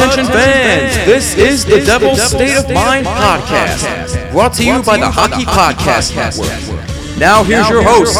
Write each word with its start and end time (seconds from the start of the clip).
Attention 0.00 0.32
fans, 0.32 0.96
this 1.04 1.36
is 1.36 1.66
the 1.66 1.84
Devil's 1.84 2.22
State 2.22 2.56
of 2.56 2.70
Mind 2.70 3.06
podcast, 3.06 4.32
brought 4.32 4.54
to 4.54 4.64
you 4.64 4.82
by 4.82 4.96
the 4.96 5.10
Hockey 5.10 5.44
Podcast 5.44 6.16
Network. 6.16 7.18
Now 7.18 7.44
here's 7.44 7.68
your 7.68 7.82
host, 7.82 8.16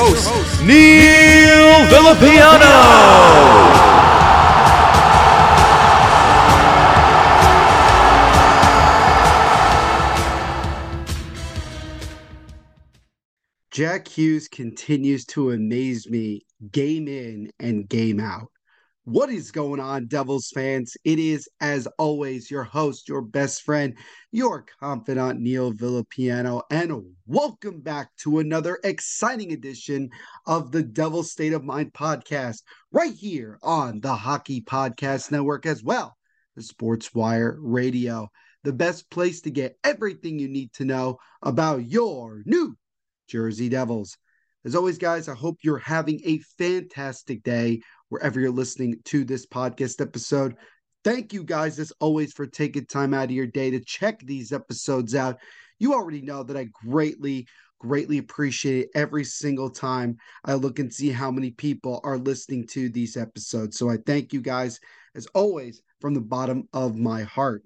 Neil 0.63 1.87
Villapiano. 1.89 2.69
Jack 13.71 14.07
Hughes 14.07 14.49
continues 14.49 15.25
to 15.25 15.53
amaze 15.53 16.11
me 16.11 16.43
game 16.73 17.09
in 17.09 17.51
and 17.59 17.89
game 17.89 18.21
out. 18.21 18.51
What 19.05 19.31
is 19.31 19.51
going 19.51 19.81
on, 19.81 20.09
Devils 20.09 20.53
fans? 20.55 20.95
It 21.05 21.19
is, 21.19 21.49
as 21.59 21.89
always, 21.99 22.51
your 22.51 22.65
host, 22.65 23.09
your 23.09 23.23
best 23.23 23.63
friend, 23.63 23.97
your 24.31 24.67
confidant, 24.79 25.41
Neil 25.41 25.73
Villapiano, 25.73 26.63
and 26.71 27.15
welcome 27.27 27.81
back 27.81 28.15
to 28.19 28.41
another 28.41 28.79
exciting 28.85 29.53
edition 29.53 30.11
of 30.47 30.71
the 30.71 30.83
Devil's 30.83 31.33
State 31.33 31.55
of 31.55 31.65
Mind 31.65 31.95
podcast, 31.95 32.61
right 32.93 33.15
here 33.15 33.59
on 33.63 34.01
the 34.01 34.15
Hockey 34.15 34.61
Podcast 34.61 35.33
Network, 35.33 35.65
as 35.65 35.83
well 35.83 36.15
as 36.59 36.69
Sports 36.69 37.15
Wire 37.15 37.57
Radio, 37.59 38.29
the 38.65 38.73
best 38.75 39.09
place 39.09 39.41
to 39.41 39.51
get 39.51 39.79
everything 39.83 40.39
you 40.39 40.49
need 40.49 40.75
to 40.75 40.85
know 40.85 41.17
about 41.41 41.89
your 41.91 42.43
New 42.45 42.77
Jersey 43.29 43.71
Devils. 43.71 44.19
As 44.63 44.75
always, 44.75 44.99
guys, 44.99 45.27
I 45.27 45.35
hope 45.35 45.57
you're 45.63 45.79
having 45.79 46.21
a 46.23 46.39
fantastic 46.59 47.43
day 47.43 47.81
wherever 48.11 48.39
you're 48.39 48.51
listening 48.51 48.97
to 49.07 49.25
this 49.25 49.47
podcast 49.47 50.01
episode. 50.01 50.55
Thank 51.03 51.33
you 51.33 51.43
guys, 51.43 51.79
as 51.79 51.93
always, 52.01 52.35
for 52.35 52.47
taking 52.47 52.85
time 52.85 53.15
out 53.15 53.25
of 53.25 53.31
your 53.31 53.47
day 53.47 53.71
to 53.71 53.81
check 53.81 54.21
these 54.21 54.53
episodes 54.53 55.15
out. 55.15 55.39
You 55.79 55.95
already 55.95 56.21
know 56.21 56.43
that 56.43 56.59
I 56.59 56.69
greatly, 56.87 57.47
greatly 57.79 58.19
appreciate 58.19 58.81
it 58.83 58.91
every 58.95 59.25
single 59.25 59.71
time 59.71 60.19
I 60.45 60.55
look 60.55 60.79
and 60.79 60.93
see 60.93 61.11
how 61.11 61.31
many 61.31 61.53
people 61.53 62.01
are 62.05 62.19
listening 62.19 62.67
to 62.73 62.91
these 62.91 63.17
episodes. 63.17 63.79
So 63.79 63.89
I 63.89 63.97
thank 64.05 64.35
you 64.35 64.43
guys, 64.43 64.79
as 65.15 65.27
always, 65.29 65.81
from 66.01 66.13
the 66.13 66.21
bottom 66.21 66.69
of 66.75 66.97
my 66.97 67.23
heart. 67.23 67.63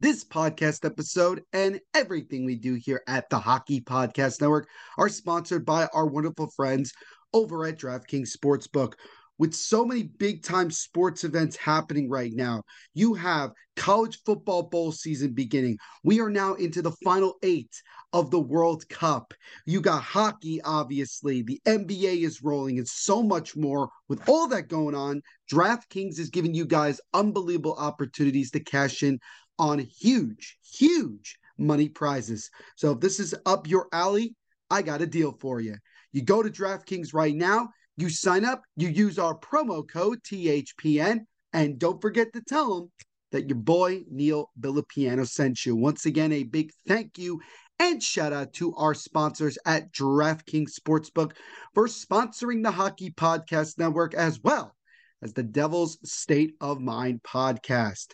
This 0.00 0.24
podcast 0.24 0.86
episode 0.86 1.42
and 1.52 1.78
everything 1.92 2.46
we 2.46 2.56
do 2.56 2.74
here 2.74 3.02
at 3.06 3.28
the 3.28 3.38
Hockey 3.38 3.82
Podcast 3.82 4.40
Network 4.40 4.66
are 4.96 5.10
sponsored 5.10 5.66
by 5.66 5.88
our 5.92 6.06
wonderful 6.06 6.50
friends 6.56 6.94
over 7.34 7.66
at 7.66 7.78
DraftKings 7.78 8.34
Sportsbook 8.34 8.94
with 9.40 9.54
so 9.54 9.86
many 9.86 10.02
big 10.02 10.42
time 10.42 10.70
sports 10.70 11.24
events 11.24 11.56
happening 11.56 12.10
right 12.10 12.32
now. 12.34 12.62
You 12.92 13.14
have 13.14 13.52
college 13.74 14.18
football 14.26 14.64
bowl 14.64 14.92
season 14.92 15.32
beginning. 15.32 15.78
We 16.04 16.20
are 16.20 16.28
now 16.28 16.54
into 16.54 16.82
the 16.82 16.92
final 17.02 17.36
eight 17.42 17.74
of 18.12 18.30
the 18.30 18.38
World 18.38 18.86
Cup. 18.90 19.32
You 19.64 19.80
got 19.80 20.02
hockey, 20.02 20.60
obviously. 20.60 21.40
The 21.40 21.58
NBA 21.66 22.22
is 22.22 22.42
rolling 22.42 22.76
and 22.76 22.86
so 22.86 23.22
much 23.22 23.56
more. 23.56 23.88
With 24.10 24.28
all 24.28 24.46
that 24.48 24.68
going 24.68 24.94
on, 24.94 25.22
DraftKings 25.50 26.18
is 26.18 26.28
giving 26.28 26.52
you 26.52 26.66
guys 26.66 27.00
unbelievable 27.14 27.76
opportunities 27.78 28.50
to 28.50 28.60
cash 28.60 29.02
in 29.02 29.18
on 29.58 29.78
huge, 29.78 30.58
huge 30.62 31.38
money 31.56 31.88
prizes. 31.88 32.50
So 32.76 32.90
if 32.92 33.00
this 33.00 33.18
is 33.18 33.34
up 33.46 33.66
your 33.66 33.88
alley, 33.90 34.34
I 34.68 34.82
got 34.82 35.00
a 35.00 35.06
deal 35.06 35.32
for 35.40 35.60
you. 35.60 35.76
You 36.12 36.22
go 36.22 36.42
to 36.42 36.50
DraftKings 36.50 37.14
right 37.14 37.34
now, 37.34 37.70
you 38.00 38.08
sign 38.08 38.44
up, 38.44 38.62
you 38.76 38.88
use 38.88 39.18
our 39.18 39.36
promo 39.36 39.88
code 39.88 40.22
THPN, 40.22 41.20
and 41.52 41.78
don't 41.78 42.00
forget 42.00 42.32
to 42.32 42.42
tell 42.42 42.74
them 42.74 42.92
that 43.32 43.48
your 43.48 43.58
boy 43.58 44.02
Neil 44.10 44.50
Villapiano 44.60 45.26
sent 45.26 45.64
you. 45.64 45.76
Once 45.76 46.06
again, 46.06 46.32
a 46.32 46.42
big 46.42 46.70
thank 46.86 47.18
you 47.18 47.40
and 47.80 48.02
shout 48.02 48.32
out 48.34 48.52
to 48.52 48.74
our 48.76 48.92
sponsors 48.92 49.56
at 49.64 49.90
DraftKings 49.92 50.78
Sportsbook 50.78 51.32
for 51.72 51.86
sponsoring 51.86 52.62
the 52.62 52.70
Hockey 52.70 53.10
Podcast 53.10 53.78
Network 53.78 54.12
as 54.12 54.38
well 54.42 54.76
as 55.22 55.32
the 55.32 55.42
Devils 55.42 55.98
State 56.04 56.54
of 56.60 56.78
Mind 56.78 57.22
podcast. 57.22 58.12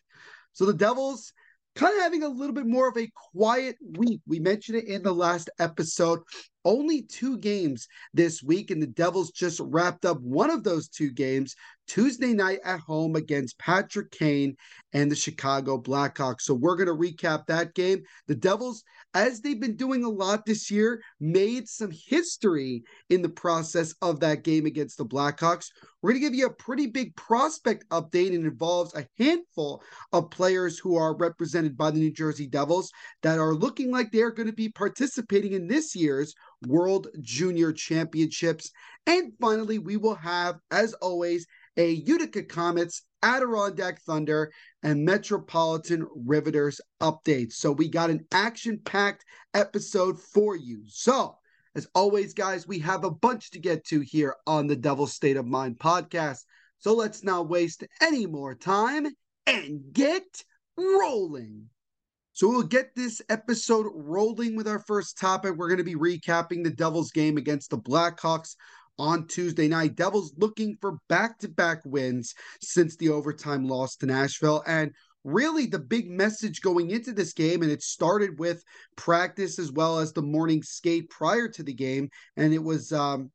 So 0.53 0.66
the 0.66 0.72
Devils 0.72 1.32
kind 1.76 1.94
of 1.94 2.03
having 2.03 2.22
a 2.22 2.28
little 2.28 2.54
bit 2.54 2.66
more 2.66 2.88
of 2.88 2.97
a 2.97 3.10
quiet 3.32 3.76
week. 3.98 4.20
We 4.26 4.41
mentioned 4.41 4.78
it 4.78 4.88
in 4.88 5.03
the 5.03 5.12
last 5.12 5.50
episode. 5.59 6.20
Only 6.64 7.03
two 7.03 7.38
games 7.38 7.87
this 8.12 8.42
week, 8.42 8.72
and 8.72 8.82
the 8.82 8.88
Devils 8.88 9.31
just 9.31 9.60
wrapped 9.62 10.04
up 10.04 10.20
one 10.20 10.50
of 10.50 10.65
those 10.65 10.88
two 10.88 11.12
games 11.12 11.54
Tuesday 11.86 12.32
night 12.32 12.59
at 12.65 12.81
home 12.81 13.15
against 13.15 13.59
Patrick 13.59 14.10
Kane 14.10 14.56
and 14.92 15.10
the 15.10 15.15
Chicago 15.15 15.81
Blackhawks. 15.81 16.41
So 16.41 16.54
we're 16.54 16.75
going 16.75 16.88
to 16.88 16.94
recap 16.94 17.47
that 17.47 17.75
game. 17.75 18.03
The 18.26 18.34
Devils, 18.34 18.82
as 19.16 19.41
they've 19.41 19.59
been 19.59 19.77
doing 19.77 20.04
a 20.04 20.10
lot 20.10 20.44
this 20.44 20.71
year, 20.71 21.00
made 21.21 21.66
some 21.66 21.91
history 21.91 22.84
in 23.09 23.22
the 23.22 23.31
process 23.31 23.94
of 24.03 24.21
that 24.21 24.44
game 24.44 24.66
against 24.66 24.99
the 24.99 25.06
Blackhawks. 25.06 25.71
We're 26.03 26.10
going 26.10 26.21
to 26.21 26.28
give 26.28 26.34
you 26.34 26.44
a 26.44 26.53
pretty 26.53 26.87
big 26.87 27.16
prospect 27.16 27.88
update 27.88 28.34
and 28.34 28.44
involves 28.44 28.94
a 28.94 29.09
handful 29.19 29.82
of 30.12 30.28
players 30.28 30.78
who 30.78 30.97
are 30.97 31.16
represented 31.16 31.78
by 31.78 31.91
the 31.91 31.99
New 31.99 32.12
Jersey 32.12 32.47
Devils 32.47 32.93
that 33.22 33.38
are 33.38 33.54
looking 33.54 33.91
like 33.91 34.12
they're 34.12 34.31
going 34.31 34.49
to 34.49 34.53
be 34.53 34.69
participating 34.69 35.54
in 35.54 35.66
this 35.66 35.97
year's 35.97 36.34
World 36.66 37.09
Junior 37.22 37.72
Championships. 37.72 38.71
And 39.06 39.33
finally, 39.41 39.78
we 39.78 39.97
will 39.97 40.16
have, 40.16 40.56
as 40.71 40.93
always, 40.94 41.47
a 41.76 41.91
Utica 41.91 42.42
Comets, 42.42 43.03
Adirondack 43.22 44.03
Thunder, 44.03 44.53
and 44.82 45.04
Metropolitan 45.04 46.06
Riveters 46.14 46.81
updates. 47.00 47.54
So 47.54 47.72
we 47.72 47.88
got 47.88 48.10
an 48.10 48.26
action 48.32 48.81
packed 48.84 49.25
episode 49.54 50.20
for 50.20 50.56
you. 50.56 50.82
So, 50.86 51.36
as 51.75 51.86
always, 51.94 52.32
guys, 52.32 52.66
we 52.66 52.78
have 52.81 53.04
a 53.04 53.10
bunch 53.10 53.50
to 53.50 53.59
get 53.59 53.84
to 53.86 54.00
here 54.00 54.36
on 54.47 54.66
the 54.66 54.76
Devil 54.76 55.06
State 55.06 55.36
of 55.36 55.47
Mind 55.47 55.78
podcast. 55.78 56.41
So 56.78 56.94
let's 56.94 57.22
not 57.22 57.48
waste 57.48 57.84
any 58.00 58.26
more 58.26 58.54
time 58.54 59.06
and 59.47 59.81
get 59.92 60.42
rolling. 60.76 61.69
So 62.32 62.48
we'll 62.48 62.65
get 62.65 62.94
this 62.94 63.22
episode 63.31 63.86
rolling 63.94 64.56
with 64.56 64.69
our 64.69 64.81
first 64.81 65.19
topic. 65.19 65.54
We're 65.56 65.69
going 65.69 65.78
to 65.78 65.84
be 65.84 65.94
recapping 65.94 66.62
the 66.62 66.70
Devils 66.70 67.10
game 67.10 67.38
against 67.38 67.70
the 67.70 67.78
Blackhawks 67.78 68.56
on 68.98 69.26
Tuesday 69.26 69.68
night. 69.68 69.96
Devils 69.96 70.32
looking 70.36 70.76
for 70.80 70.98
back 71.08 71.38
to 71.40 71.48
back 71.48 71.80
wins 71.84 72.34
since 72.60 72.96
the 72.96 73.08
overtime 73.08 73.66
loss 73.66 73.96
to 73.96 74.06
Nashville. 74.06 74.62
And 74.66 74.92
really, 75.24 75.66
the 75.66 75.78
big 75.78 76.08
message 76.08 76.60
going 76.60 76.90
into 76.90 77.12
this 77.12 77.32
game, 77.32 77.62
and 77.62 77.70
it 77.70 77.82
started 77.82 78.38
with 78.38 78.62
practice 78.96 79.58
as 79.58 79.72
well 79.72 79.98
as 79.98 80.12
the 80.12 80.22
morning 80.22 80.62
skate 80.62 81.10
prior 81.10 81.48
to 81.48 81.62
the 81.62 81.74
game. 81.74 82.08
And 82.36 82.54
it 82.54 82.62
was, 82.62 82.92
um, 82.92 83.30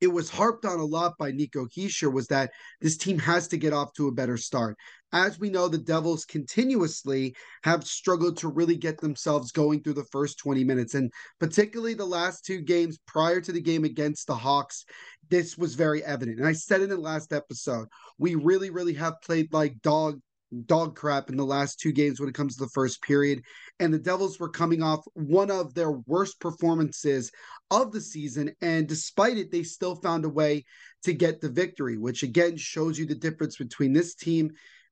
it 0.00 0.08
was 0.08 0.30
harped 0.30 0.64
on 0.64 0.78
a 0.78 0.84
lot 0.84 1.18
by 1.18 1.30
Nico 1.30 1.66
Hischier 1.66 2.12
was 2.12 2.26
that 2.28 2.50
this 2.80 2.96
team 2.96 3.18
has 3.18 3.48
to 3.48 3.58
get 3.58 3.72
off 3.72 3.92
to 3.94 4.08
a 4.08 4.12
better 4.12 4.36
start. 4.38 4.76
As 5.12 5.38
we 5.38 5.50
know, 5.50 5.68
the 5.68 5.78
Devils 5.78 6.24
continuously 6.24 7.34
have 7.64 7.84
struggled 7.84 8.36
to 8.38 8.48
really 8.48 8.76
get 8.76 9.00
themselves 9.00 9.50
going 9.52 9.82
through 9.82 9.94
the 9.94 10.04
first 10.12 10.38
20 10.38 10.62
minutes. 10.64 10.94
And 10.94 11.12
particularly 11.38 11.94
the 11.94 12.04
last 12.04 12.44
two 12.44 12.60
games 12.60 12.98
prior 13.06 13.40
to 13.40 13.52
the 13.52 13.60
game 13.60 13.84
against 13.84 14.26
the 14.26 14.36
Hawks, 14.36 14.84
this 15.28 15.58
was 15.58 15.74
very 15.74 16.04
evident. 16.04 16.38
And 16.38 16.46
I 16.46 16.52
said 16.52 16.80
in 16.80 16.88
the 16.88 16.96
last 16.96 17.32
episode, 17.32 17.88
we 18.18 18.34
really, 18.34 18.70
really 18.70 18.94
have 18.94 19.20
played 19.22 19.52
like 19.52 19.80
dog 19.82 20.20
dog 20.66 20.96
crap 20.96 21.30
in 21.30 21.36
the 21.36 21.44
last 21.44 21.78
two 21.78 21.92
games 21.92 22.18
when 22.18 22.28
it 22.28 22.34
comes 22.34 22.56
to 22.56 22.64
the 22.64 22.70
first 22.70 23.02
period. 23.02 23.42
And 23.78 23.94
the 23.94 23.98
Devils 23.98 24.38
were 24.38 24.48
coming 24.48 24.82
off 24.82 25.04
one 25.14 25.50
of 25.50 25.74
their 25.74 25.92
worst 25.92 26.40
performances 26.40 27.30
of 27.70 27.92
the 27.92 28.00
season. 28.00 28.52
And 28.60 28.88
despite 28.88 29.38
it, 29.38 29.50
they 29.50 29.62
still 29.62 29.96
found 29.96 30.24
a 30.24 30.28
way 30.28 30.64
to 31.04 31.12
get 31.12 31.40
the 31.40 31.48
victory, 31.48 31.98
which 31.98 32.22
again 32.22 32.56
shows 32.56 32.98
you 32.98 33.06
the 33.06 33.14
difference 33.14 33.56
between 33.56 33.92
this 33.92 34.14
team 34.14 34.50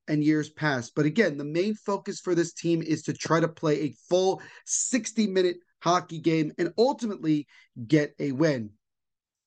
and 0.08 0.24
years 0.24 0.50
past. 0.50 0.92
But 0.94 1.06
again, 1.06 1.36
the 1.36 1.44
main 1.44 1.74
focus 1.74 2.20
for 2.20 2.34
this 2.34 2.52
team 2.52 2.82
is 2.82 3.02
to 3.02 3.12
try 3.12 3.40
to 3.40 3.48
play 3.48 3.80
a 3.80 3.94
full 4.08 4.42
60 4.66 5.26
minute 5.28 5.58
hockey 5.80 6.18
game 6.18 6.52
and 6.58 6.72
ultimately 6.76 7.46
get 7.86 8.14
a 8.18 8.32
win. 8.32 8.70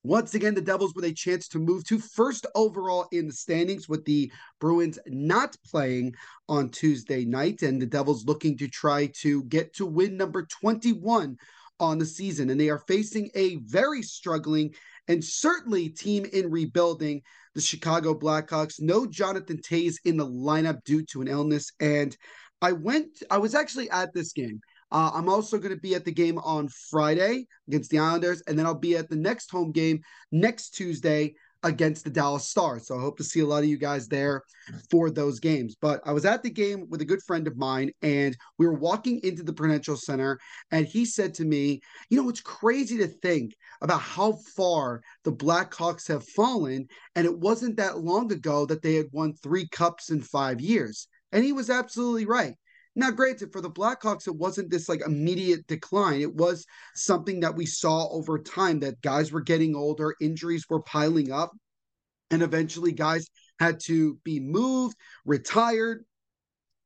Once 0.04 0.34
again, 0.34 0.54
the 0.54 0.60
Devils 0.60 0.94
with 0.96 1.04
a 1.04 1.12
chance 1.12 1.46
to 1.46 1.60
move 1.60 1.84
to 1.84 1.98
first 1.98 2.44
overall 2.56 3.06
in 3.12 3.28
the 3.28 3.32
standings 3.32 3.88
with 3.88 4.04
the 4.04 4.32
Bruins 4.58 4.98
not 5.06 5.56
playing 5.70 6.12
on 6.48 6.70
Tuesday 6.70 7.24
night, 7.24 7.62
and 7.62 7.80
the 7.80 7.86
Devils 7.86 8.24
looking 8.26 8.58
to 8.58 8.66
try 8.66 9.06
to 9.20 9.44
get 9.44 9.72
to 9.74 9.86
win 9.86 10.16
number 10.16 10.44
21 10.44 11.36
on 11.78 11.98
the 11.98 12.06
season. 12.06 12.50
And 12.50 12.60
they 12.60 12.68
are 12.68 12.82
facing 12.88 13.30
a 13.36 13.56
very 13.58 14.02
struggling 14.02 14.74
and 15.08 15.24
certainly 15.24 15.88
team 15.88 16.24
in 16.32 16.50
rebuilding, 16.50 17.22
the 17.54 17.60
Chicago 17.60 18.14
Blackhawks. 18.14 18.80
No 18.80 19.06
Jonathan 19.06 19.58
Toews 19.58 19.96
in 20.04 20.16
the 20.16 20.26
lineup 20.26 20.82
due 20.84 21.04
to 21.12 21.20
an 21.20 21.28
illness. 21.28 21.72
And 21.80 22.16
I 22.60 22.72
went, 22.72 23.22
I 23.30 23.38
was 23.38 23.54
actually 23.54 23.90
at 23.90 24.14
this 24.14 24.32
game. 24.32 24.60
Uh, 24.90 25.10
I'm 25.14 25.28
also 25.28 25.58
going 25.58 25.74
to 25.74 25.80
be 25.80 25.94
at 25.94 26.04
the 26.04 26.12
game 26.12 26.38
on 26.38 26.68
Friday 26.90 27.46
against 27.66 27.90
the 27.90 27.98
Islanders, 27.98 28.42
and 28.46 28.58
then 28.58 28.66
I'll 28.66 28.74
be 28.74 28.96
at 28.96 29.08
the 29.08 29.16
next 29.16 29.50
home 29.50 29.72
game 29.72 30.02
next 30.30 30.70
Tuesday 30.74 31.34
against 31.62 32.04
the 32.04 32.10
Dallas 32.10 32.48
Stars. 32.48 32.86
So 32.86 32.96
I 32.96 33.00
hope 33.00 33.16
to 33.18 33.24
see 33.24 33.40
a 33.40 33.46
lot 33.46 33.62
of 33.62 33.68
you 33.68 33.76
guys 33.76 34.08
there 34.08 34.42
for 34.90 35.10
those 35.10 35.40
games. 35.40 35.76
But 35.80 36.00
I 36.04 36.12
was 36.12 36.24
at 36.24 36.42
the 36.42 36.50
game 36.50 36.86
with 36.88 37.00
a 37.00 37.06
good 37.06 37.22
friend 37.22 37.46
of 37.46 37.56
mine, 37.56 37.90
and 38.02 38.36
we 38.58 38.66
were 38.66 38.74
walking 38.74 39.20
into 39.22 39.42
the 39.42 39.52
Prudential 39.52 39.96
Center, 39.96 40.38
and 40.70 40.86
he 40.86 41.04
said 41.04 41.34
to 41.34 41.44
me, 41.44 41.80
You 42.10 42.22
know, 42.22 42.28
it's 42.28 42.40
crazy 42.40 42.98
to 42.98 43.06
think 43.06 43.54
about 43.80 44.00
how 44.00 44.32
far 44.56 45.02
the 45.24 45.32
Blackhawks 45.32 46.08
have 46.08 46.26
fallen. 46.28 46.86
And 47.14 47.26
it 47.26 47.38
wasn't 47.38 47.76
that 47.76 47.98
long 47.98 48.32
ago 48.32 48.66
that 48.66 48.82
they 48.82 48.94
had 48.94 49.08
won 49.12 49.34
three 49.34 49.68
cups 49.68 50.10
in 50.10 50.20
five 50.20 50.60
years. 50.60 51.08
And 51.32 51.44
he 51.44 51.52
was 51.52 51.70
absolutely 51.70 52.26
right. 52.26 52.54
Now, 52.94 53.10
granted, 53.10 53.52
for 53.52 53.60
the 53.60 53.70
Blackhawks, 53.70 54.26
it 54.26 54.36
wasn't 54.36 54.70
this 54.70 54.88
like 54.88 55.00
immediate 55.00 55.66
decline. 55.66 56.20
It 56.20 56.34
was 56.34 56.66
something 56.94 57.40
that 57.40 57.56
we 57.56 57.64
saw 57.64 58.08
over 58.10 58.38
time 58.38 58.80
that 58.80 59.00
guys 59.00 59.32
were 59.32 59.40
getting 59.40 59.74
older, 59.74 60.14
injuries 60.20 60.66
were 60.68 60.82
piling 60.82 61.32
up, 61.32 61.52
and 62.30 62.42
eventually 62.42 62.92
guys 62.92 63.28
had 63.58 63.80
to 63.84 64.18
be 64.24 64.40
moved, 64.40 64.96
retired, 65.24 66.04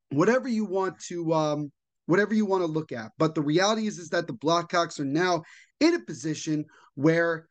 whatever 0.09 0.47
you 0.47 0.63
want 0.63 0.97
to 1.07 1.33
um, 1.33 1.71
whatever 2.05 2.33
you 2.33 2.45
want 2.45 2.63
to 2.63 2.67
look 2.67 2.91
at. 2.91 3.11
But 3.17 3.35
the 3.35 3.41
reality 3.41 3.87
is 3.87 3.97
is 3.97 4.09
that 4.09 4.27
the 4.27 4.33
Blackhawks 4.33 4.99
are 4.99 5.05
now 5.05 5.43
in 5.79 5.93
a 5.93 5.99
position 5.99 6.65
where 6.95 7.47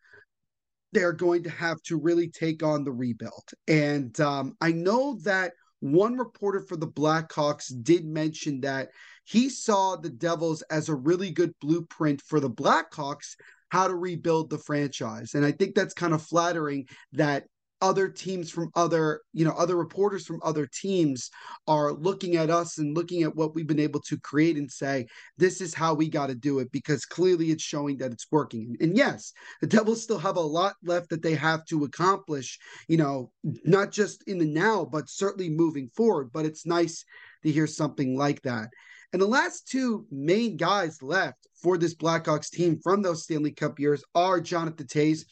they're 0.93 1.12
going 1.12 1.43
to 1.43 1.50
have 1.50 1.81
to 1.82 1.99
really 1.99 2.29
take 2.29 2.62
on 2.62 2.85
the 2.85 2.93
rebuild. 2.93 3.50
And 3.69 4.19
um, 4.20 4.56
I 4.61 4.73
know 4.73 5.19
that 5.25 5.53
one 5.81 6.17
reporter 6.17 6.61
for 6.61 6.76
the 6.76 6.87
Blackhawks 6.87 7.73
did 7.82 8.05
mention 8.05 8.61
that 8.62 8.88
he 9.25 9.49
saw 9.49 9.96
the 9.96 10.11
Devils 10.11 10.62
as 10.70 10.88
a 10.88 10.94
really 10.94 11.31
good 11.31 11.52
blueprint 11.61 12.23
for 12.23 12.40
the 12.40 12.50
Blackhawks 12.50 13.37
how 13.69 13.88
to 13.88 13.94
rebuild 13.94 14.49
the 14.49 14.58
franchise. 14.58 15.34
And 15.34 15.44
I 15.44 15.52
think 15.52 15.75
that's 15.75 15.94
kind 15.94 16.14
of 16.14 16.23
flattering 16.23 16.87
that 17.12 17.44
other 17.81 18.08
teams 18.08 18.50
from 18.50 18.70
other 18.75 19.20
you 19.32 19.44
know 19.44 19.52
other 19.52 19.76
reporters 19.76 20.25
from 20.25 20.40
other 20.43 20.67
teams 20.67 21.31
are 21.67 21.93
looking 21.93 22.37
at 22.37 22.49
us 22.49 22.78
and 22.78 22.96
looking 22.96 23.23
at 23.23 23.34
what 23.34 23.55
we've 23.55 23.67
been 23.67 23.78
able 23.78 24.00
to 24.00 24.19
create 24.20 24.56
and 24.56 24.70
say 24.70 25.06
this 25.37 25.61
is 25.61 25.75
how 25.75 25.93
we 25.93 26.08
got 26.08 26.28
to 26.28 26.34
do 26.34 26.58
it 26.58 26.70
because 26.73 27.05
clearly 27.05 27.50
it's 27.50 27.62
showing 27.62 27.99
that 27.99 28.12
it's 28.12 28.26
working. 28.31 28.76
And 28.81 28.96
yes 28.96 29.32
the 29.61 29.67
devils 29.67 30.02
still 30.02 30.19
have 30.19 30.37
a 30.37 30.40
lot 30.40 30.75
left 30.82 31.11
that 31.11 31.23
they 31.23 31.34
have 31.34 31.64
to 31.67 31.84
accomplish 31.84 32.58
you 32.88 32.96
know 32.96 33.31
not 33.64 33.93
just 33.93 34.22
in 34.26 34.38
the 34.38 34.46
now 34.46 34.84
but 34.84 35.11
certainly 35.11 35.50
moving 35.50 35.90
forward. 35.94 36.31
But 36.32 36.46
it's 36.46 36.67
nice 36.67 37.05
to 37.43 37.52
hear 37.52 37.67
something 37.67 38.17
like 38.17 38.43
that. 38.43 38.69
And 39.12 39.22
the 39.22 39.26
last 39.26 39.69
two 39.69 40.06
main 40.11 40.56
guys 40.56 41.02
left 41.02 41.46
for 41.62 41.79
this 41.79 41.94
Blackhawks 41.94 42.50
team 42.50 42.79
from 42.82 43.02
those 43.02 43.22
Stanley 43.22 43.52
Cup 43.52 43.79
years 43.79 44.02
are 44.14 44.40
Jonathan 44.40 44.87
Toews 44.87 45.25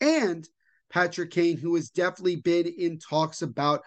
and 0.00 0.48
Patrick 0.90 1.30
Kane, 1.30 1.56
who 1.56 1.74
has 1.76 1.90
definitely 1.90 2.36
been 2.36 2.66
in 2.66 2.98
talks 2.98 3.42
about 3.42 3.82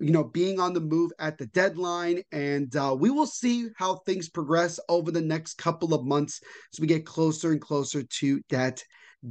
you 0.00 0.12
know, 0.12 0.24
being 0.24 0.60
on 0.60 0.72
the 0.72 0.80
move 0.80 1.10
at 1.18 1.38
the 1.38 1.46
deadline. 1.46 2.22
And 2.32 2.74
uh, 2.76 2.96
we 2.98 3.10
will 3.10 3.26
see 3.26 3.68
how 3.76 3.96
things 3.96 4.28
progress 4.28 4.78
over 4.88 5.10
the 5.10 5.20
next 5.20 5.54
couple 5.54 5.92
of 5.92 6.04
months 6.04 6.40
as 6.72 6.80
we 6.80 6.86
get 6.86 7.04
closer 7.04 7.52
and 7.52 7.60
closer 7.60 8.02
to 8.02 8.40
that 8.50 8.82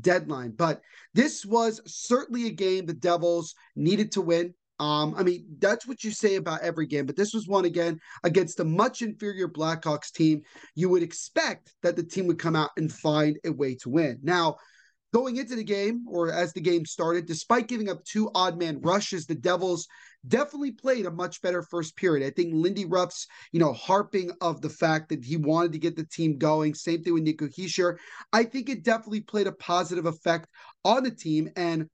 deadline. 0.02 0.52
But 0.52 0.82
this 1.14 1.46
was 1.46 1.82
certainly 1.86 2.48
a 2.48 2.52
game 2.52 2.86
the 2.86 2.94
Devils 2.94 3.56
needed 3.76 4.12
to 4.14 4.22
win. 4.22 4.54
Um, 4.80 5.16
I 5.18 5.24
mean, 5.24 5.46
that's 5.58 5.88
what 5.88 6.04
you 6.04 6.12
say 6.12 6.36
about 6.36 6.62
every 6.62 6.86
game, 6.86 7.08
but 7.08 7.16
this 7.16 7.34
was 7.34 7.48
one 7.48 7.66
again 7.66 8.00
against 8.24 8.60
a 8.60 8.64
much 8.64 9.02
inferior 9.02 9.48
Blackhawks 9.48 10.12
team. 10.12 10.44
You 10.76 10.90
would 10.90 11.02
expect 11.02 11.74
that 11.82 11.96
the 11.96 12.04
team 12.04 12.28
would 12.28 12.38
come 12.38 12.56
out 12.56 12.70
and 12.78 12.92
find 12.92 13.40
a 13.44 13.52
way 13.52 13.74
to 13.76 13.90
win. 13.90 14.20
Now, 14.22 14.58
Going 15.14 15.38
into 15.38 15.56
the 15.56 15.64
game, 15.64 16.06
or 16.08 16.32
as 16.32 16.52
the 16.52 16.60
game 16.60 16.86
started, 16.86 17.26
despite 17.26 17.68
giving 17.68 17.90
up 17.90 18.04
two 18.04 18.30
odd 18.36 18.60
man 18.60 18.82
rushes, 18.82 19.26
the 19.26 19.36
Devils 19.36 19.88
definitely 20.28 20.72
played 20.72 21.06
a 21.06 21.12
much 21.12 21.42
better 21.42 21.62
first 21.62 21.96
period. 21.96 22.28
I 22.28 22.32
think 22.32 22.54
Lindy 22.54 22.86
Ruff's, 22.86 23.26
you 23.54 23.60
know, 23.60 23.72
harping 23.72 24.32
of 24.42 24.62
the 24.62 24.70
fact 24.70 25.10
that 25.10 25.24
he 25.24 25.38
wanted 25.38 25.72
to 25.72 25.80
get 25.80 25.96
the 25.96 26.06
team 26.06 26.38
going. 26.38 26.74
Same 26.74 27.04
thing 27.04 27.14
with 27.14 27.24
Nico 27.24 27.48
Hischier. 27.48 27.96
I 28.34 28.44
think 28.44 28.70
it 28.70 28.84
definitely 28.84 29.22
played 29.22 29.48
a 29.48 29.54
positive 29.54 30.06
effect 30.06 30.48
on 30.84 31.04
the 31.04 31.12
team. 31.12 31.50
And 31.56 31.88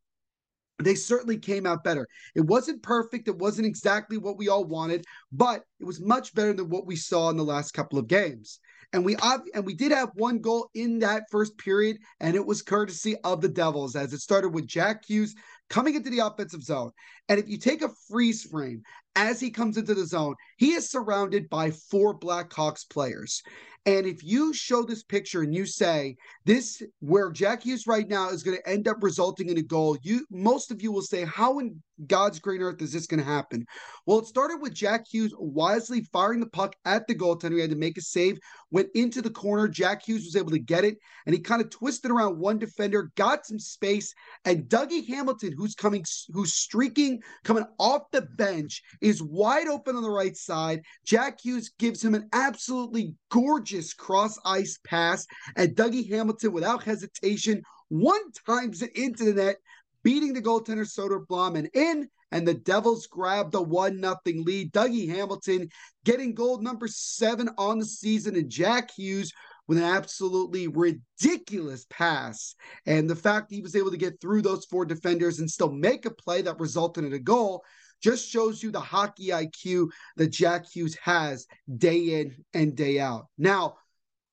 they 0.79 0.95
certainly 0.95 1.37
came 1.37 1.65
out 1.65 1.83
better. 1.83 2.07
It 2.35 2.41
wasn't 2.41 2.83
perfect. 2.83 3.27
It 3.27 3.37
wasn't 3.37 3.67
exactly 3.67 4.17
what 4.17 4.37
we 4.37 4.49
all 4.49 4.65
wanted, 4.65 5.05
but 5.31 5.63
it 5.79 5.85
was 5.85 6.01
much 6.01 6.33
better 6.33 6.53
than 6.53 6.69
what 6.69 6.85
we 6.85 6.95
saw 6.95 7.29
in 7.29 7.37
the 7.37 7.43
last 7.43 7.73
couple 7.73 7.99
of 7.99 8.07
games. 8.07 8.59
And 8.91 9.03
we 9.03 9.15
and 9.55 9.65
we 9.65 9.73
did 9.73 9.91
have 9.91 10.11
one 10.13 10.39
goal 10.39 10.69
in 10.75 10.99
that 10.99 11.23
first 11.31 11.57
period, 11.57 11.97
and 12.19 12.35
it 12.35 12.45
was 12.45 12.61
courtesy 12.61 13.15
of 13.23 13.41
the 13.41 13.49
Devils 13.49 13.95
as 13.95 14.13
it 14.13 14.19
started 14.19 14.49
with 14.49 14.67
Jack 14.67 15.05
Hughes 15.05 15.33
coming 15.69 15.95
into 15.95 16.11
the 16.11 16.19
offensive 16.19 16.61
zone. 16.61 16.91
And 17.27 17.39
if 17.39 17.49
you 17.49 17.57
take 17.57 17.81
a 17.81 17.89
freeze 18.07 18.43
frame 18.43 18.83
as 19.15 19.39
he 19.39 19.49
comes 19.49 19.77
into 19.77 19.95
the 19.95 20.05
zone, 20.05 20.35
he 20.57 20.73
is 20.73 20.91
surrounded 20.91 21.49
by 21.49 21.71
four 21.71 22.17
Blackhawks 22.17 22.87
players. 22.87 23.41
And 23.85 24.05
if 24.05 24.23
you 24.23 24.53
show 24.53 24.83
this 24.83 25.03
picture 25.03 25.41
and 25.41 25.53
you 25.53 25.65
say 25.65 26.15
this 26.45 26.81
where 26.99 27.31
Jack 27.31 27.63
Hughes 27.63 27.85
right 27.85 28.07
now 28.07 28.29
is 28.29 28.41
going 28.41 28.57
to 28.57 28.69
end 28.69 28.87
up 28.87 28.97
resulting 29.01 29.49
in 29.49 29.57
a 29.57 29.61
goal, 29.61 29.97
you 30.01 30.25
most 30.31 30.71
of 30.71 30.81
you 30.81 30.91
will 30.91 31.01
say, 31.01 31.25
How 31.25 31.59
in 31.59 31.81
God's 32.07 32.39
green 32.39 32.61
earth 32.61 32.81
is 32.81 32.91
this 32.91 33.07
going 33.07 33.19
to 33.19 33.25
happen? 33.25 33.65
Well, 34.05 34.19
it 34.19 34.25
started 34.25 34.57
with 34.57 34.73
Jack 34.73 35.05
Hughes 35.09 35.33
wisely 35.37 36.07
firing 36.11 36.39
the 36.39 36.49
puck 36.49 36.75
at 36.85 37.07
the 37.07 37.15
goaltender. 37.15 37.55
He 37.55 37.61
had 37.61 37.69
to 37.69 37.75
make 37.75 37.97
a 37.97 38.01
save, 38.01 38.37
went 38.71 38.89
into 38.95 39.21
the 39.21 39.29
corner. 39.29 39.67
Jack 39.67 40.03
Hughes 40.05 40.25
was 40.25 40.35
able 40.35 40.51
to 40.51 40.59
get 40.59 40.83
it, 40.83 40.97
and 41.25 41.35
he 41.35 41.41
kind 41.41 41.61
of 41.61 41.69
twisted 41.69 42.11
around 42.11 42.39
one 42.39 42.57
defender, 42.57 43.11
got 43.15 43.45
some 43.45 43.59
space, 43.59 44.13
and 44.45 44.65
Dougie 44.65 45.07
Hamilton, 45.07 45.53
who's 45.55 45.75
coming, 45.75 46.03
who's 46.31 46.53
streaking, 46.53 47.21
coming 47.43 47.65
off 47.79 48.03
the 48.11 48.23
bench, 48.37 48.81
is 49.01 49.21
wide 49.21 49.67
open 49.67 49.95
on 49.95 50.03
the 50.03 50.09
right 50.09 50.35
side. 50.35 50.81
Jack 51.05 51.39
Hughes 51.41 51.71
gives 51.77 52.03
him 52.03 52.15
an 52.15 52.27
absolutely 52.33 53.15
gorgeous 53.29 53.93
cross 53.93 54.37
ice 54.45 54.79
pass, 54.85 55.25
and 55.55 55.75
Dougie 55.75 56.09
Hamilton, 56.09 56.51
without 56.51 56.83
hesitation, 56.83 57.61
one 57.89 58.31
times 58.47 58.81
it 58.81 58.95
into 58.95 59.25
the 59.25 59.33
net 59.33 59.57
beating 60.03 60.33
the 60.33 60.41
goaltender 60.41 60.85
Soderblom 60.85 61.57
and 61.57 61.69
in, 61.73 62.09
and 62.31 62.47
the 62.47 62.53
Devils 62.53 63.07
grab 63.07 63.51
the 63.51 63.61
one 63.61 63.99
nothing 63.99 64.43
lead. 64.43 64.73
Dougie 64.73 65.07
Hamilton 65.07 65.69
getting 66.03 66.33
goal 66.33 66.59
number 66.61 66.87
seven 66.87 67.49
on 67.57 67.79
the 67.79 67.85
season, 67.85 68.35
and 68.35 68.49
Jack 68.49 68.91
Hughes 68.95 69.31
with 69.67 69.77
an 69.77 69.83
absolutely 69.83 70.67
ridiculous 70.67 71.85
pass. 71.89 72.55
And 72.85 73.09
the 73.09 73.15
fact 73.15 73.51
he 73.51 73.61
was 73.61 73.75
able 73.75 73.91
to 73.91 73.97
get 73.97 74.19
through 74.19 74.41
those 74.41 74.65
four 74.65 74.85
defenders 74.85 75.39
and 75.39 75.49
still 75.49 75.71
make 75.71 76.05
a 76.05 76.11
play 76.11 76.41
that 76.41 76.59
resulted 76.59 77.05
in 77.05 77.13
a 77.13 77.19
goal 77.19 77.63
just 78.01 78.27
shows 78.27 78.61
you 78.61 78.71
the 78.71 78.81
hockey 78.81 79.29
IQ 79.29 79.89
that 80.17 80.27
Jack 80.27 80.65
Hughes 80.69 80.97
has 81.01 81.47
day 81.77 82.21
in 82.21 82.35
and 82.53 82.75
day 82.75 82.99
out. 82.99 83.27
Now, 83.37 83.75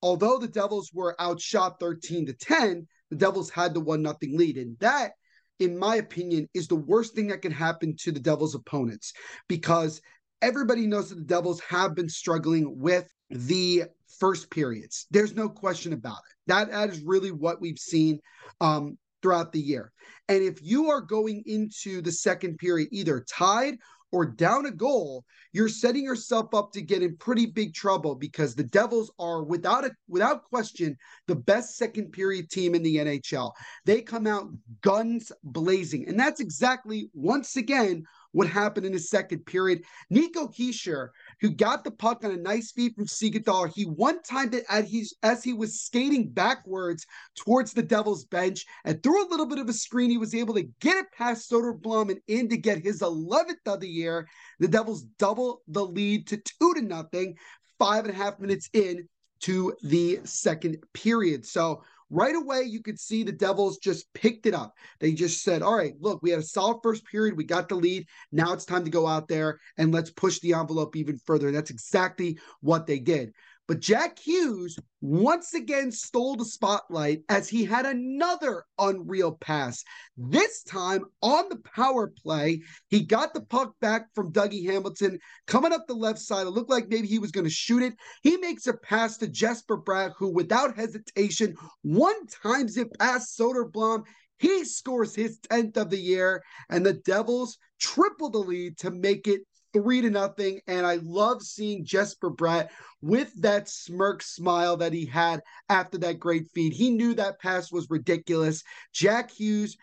although 0.01 0.37
the 0.37 0.47
Devils 0.47 0.91
were 0.93 1.19
outshot 1.21 1.79
13 1.79 2.25
to 2.25 2.33
10, 2.33 2.87
the 3.09 3.15
Devils 3.15 3.49
had 3.49 3.73
the 3.73 3.79
one 3.79 4.01
nothing 4.01 4.37
lead. 4.37 4.57
And 4.57 4.77
that 4.79 5.13
in 5.61 5.77
my 5.77 5.97
opinion, 5.97 6.49
is 6.55 6.67
the 6.67 6.75
worst 6.75 7.13
thing 7.13 7.27
that 7.27 7.43
can 7.43 7.51
happen 7.51 7.95
to 7.99 8.11
the 8.11 8.19
Devils' 8.19 8.55
opponents 8.55 9.13
because 9.47 10.01
everybody 10.41 10.87
knows 10.87 11.09
that 11.09 11.15
the 11.15 11.21
Devils 11.21 11.61
have 11.61 11.93
been 11.93 12.09
struggling 12.09 12.79
with 12.79 13.07
the 13.29 13.83
first 14.19 14.49
periods. 14.49 15.05
There's 15.11 15.35
no 15.35 15.47
question 15.47 15.93
about 15.93 16.17
it. 16.17 16.35
That, 16.47 16.71
that 16.71 16.89
is 16.89 17.01
really 17.01 17.31
what 17.31 17.61
we've 17.61 17.77
seen 17.77 18.19
um, 18.59 18.97
throughout 19.21 19.51
the 19.51 19.61
year. 19.61 19.91
And 20.27 20.41
if 20.41 20.63
you 20.63 20.89
are 20.89 21.01
going 21.01 21.43
into 21.45 22.01
the 22.01 22.11
second 22.11 22.57
period 22.57 22.89
either 22.91 23.23
tied 23.29 23.77
or 24.11 24.25
down 24.25 24.65
a 24.65 24.71
goal, 24.71 25.25
you're 25.53 25.69
setting 25.69 26.03
yourself 26.03 26.53
up 26.53 26.71
to 26.73 26.81
get 26.81 27.01
in 27.01 27.17
pretty 27.17 27.45
big 27.45 27.73
trouble 27.73 28.15
because 28.15 28.55
the 28.55 28.63
Devils 28.63 29.11
are 29.19 29.43
without 29.43 29.85
a 29.85 29.91
without 30.07 30.43
question 30.43 30.97
the 31.27 31.35
best 31.35 31.77
second 31.77 32.11
period 32.11 32.49
team 32.49 32.75
in 32.75 32.83
the 32.83 32.97
NHL. 32.97 33.51
They 33.85 34.01
come 34.01 34.27
out 34.27 34.49
guns 34.81 35.31
blazing. 35.43 36.07
And 36.07 36.19
that's 36.19 36.39
exactly 36.39 37.09
once 37.13 37.55
again 37.55 38.03
what 38.31 38.47
happened 38.47 38.85
in 38.85 38.93
the 38.93 38.99
second 38.99 39.45
period. 39.45 39.83
Nico 40.09 40.47
Hischier, 40.47 41.09
who 41.39 41.49
got 41.49 41.83
the 41.83 41.91
puck 41.91 42.23
on 42.23 42.31
a 42.31 42.37
nice 42.37 42.71
feed 42.71 42.95
from 42.95 43.05
Siegenthaler, 43.05 43.71
he 43.73 43.83
one 43.83 44.21
timed 44.23 44.53
it 44.53 44.65
he, 44.85 45.05
as 45.23 45.43
he 45.43 45.53
was 45.53 45.81
skating 45.81 46.29
backwards 46.29 47.05
towards 47.35 47.73
the 47.73 47.83
Devils 47.83 48.25
bench 48.25 48.65
and 48.85 49.01
through 49.01 49.25
a 49.25 49.29
little 49.29 49.45
bit 49.45 49.59
of 49.59 49.69
a 49.69 49.73
screen, 49.73 50.09
he 50.09 50.17
was 50.17 50.35
able 50.35 50.53
to 50.53 50.67
get 50.79 50.97
it 50.97 51.11
past 51.17 51.49
Soderblom 51.49 52.11
and 52.11 52.19
in 52.27 52.49
to 52.49 52.57
get 52.57 52.83
his 52.83 53.01
11th 53.01 53.67
of 53.67 53.79
the 53.79 53.89
year. 53.89 54.27
The 54.59 54.67
Devils 54.67 55.03
double 55.17 55.61
the 55.67 55.85
lead 55.85 56.27
to 56.27 56.37
two 56.37 56.73
to 56.73 56.81
nothing, 56.81 57.35
five 57.79 58.05
and 58.05 58.13
a 58.13 58.17
half 58.17 58.39
minutes 58.39 58.69
in 58.73 59.07
to 59.41 59.75
the 59.81 60.19
second 60.23 60.77
period. 60.93 61.45
So 61.45 61.83
right 62.11 62.35
away 62.35 62.63
you 62.63 62.81
could 62.81 62.99
see 62.99 63.23
the 63.23 63.31
devils 63.31 63.77
just 63.77 64.13
picked 64.13 64.45
it 64.45 64.53
up. 64.53 64.75
They 64.99 65.13
just 65.13 65.43
said 65.43 65.61
all 65.61 65.75
right 65.75 65.95
look 65.99 66.21
we 66.21 66.29
had 66.29 66.39
a 66.39 66.43
solid 66.43 66.79
first 66.83 67.05
period. 67.05 67.37
We 67.37 67.45
got 67.45 67.69
the 67.69 67.75
lead. 67.75 68.05
Now 68.31 68.53
it's 68.53 68.65
time 68.65 68.83
to 68.83 68.91
go 68.91 69.07
out 69.07 69.27
there 69.27 69.59
and 69.77 69.91
let's 69.91 70.11
push 70.11 70.39
the 70.39 70.53
envelope 70.53 70.95
even 70.95 71.17
further. 71.25 71.47
And 71.47 71.55
that's 71.55 71.71
exactly 71.71 72.37
what 72.59 72.85
they 72.85 72.99
did 72.99 73.33
but 73.71 73.79
Jack 73.79 74.19
Hughes 74.19 74.77
once 74.99 75.53
again 75.53 75.93
stole 75.93 76.35
the 76.35 76.43
spotlight 76.43 77.21
as 77.29 77.47
he 77.47 77.63
had 77.63 77.85
another 77.85 78.65
unreal 78.77 79.31
pass. 79.31 79.81
This 80.17 80.61
time 80.63 81.05
on 81.21 81.47
the 81.47 81.55
power 81.55 82.11
play, 82.21 82.63
he 82.89 83.05
got 83.05 83.33
the 83.33 83.39
puck 83.39 83.73
back 83.79 84.13
from 84.13 84.33
Dougie 84.33 84.65
Hamilton 84.65 85.19
coming 85.47 85.71
up 85.71 85.87
the 85.87 85.93
left 85.93 86.19
side. 86.19 86.47
It 86.47 86.49
looked 86.49 86.69
like 86.69 86.89
maybe 86.89 87.07
he 87.07 87.17
was 87.17 87.31
going 87.31 87.45
to 87.45 87.49
shoot 87.49 87.81
it. 87.81 87.93
He 88.23 88.35
makes 88.35 88.67
a 88.67 88.73
pass 88.73 89.15
to 89.19 89.29
Jesper 89.29 89.77
Bratt, 89.77 90.15
who 90.17 90.27
without 90.27 90.75
hesitation 90.75 91.55
one 91.81 92.27
times 92.27 92.75
it 92.75 92.89
past 92.99 93.39
Soderblom. 93.39 94.03
He 94.37 94.65
scores 94.65 95.15
his 95.15 95.39
10th 95.49 95.77
of 95.77 95.89
the 95.91 95.97
year, 95.97 96.43
and 96.69 96.85
the 96.85 96.95
Devils 96.95 97.57
triple 97.79 98.29
the 98.29 98.39
lead 98.39 98.77
to 98.79 98.91
make 98.91 99.29
it 99.29 99.43
three 99.73 100.01
to 100.01 100.09
nothing. 100.09 100.59
And 100.67 100.85
I 100.85 100.99
love 101.03 101.41
seeing 101.41 101.85
Jesper 101.85 102.31
Bratt 102.31 102.69
with 103.01 103.33
that 103.41 103.69
smirk 103.69 104.21
smile 104.21 104.77
that 104.77 104.93
he 104.93 105.05
had 105.05 105.41
after 105.69 105.97
that 105.99 106.19
great 106.19 106.47
feed. 106.53 106.73
He 106.73 106.89
knew 106.91 107.13
that 107.15 107.39
pass 107.39 107.71
was 107.71 107.89
ridiculous. 107.89 108.63
Jack 108.93 109.31
Hughes. 109.31 109.77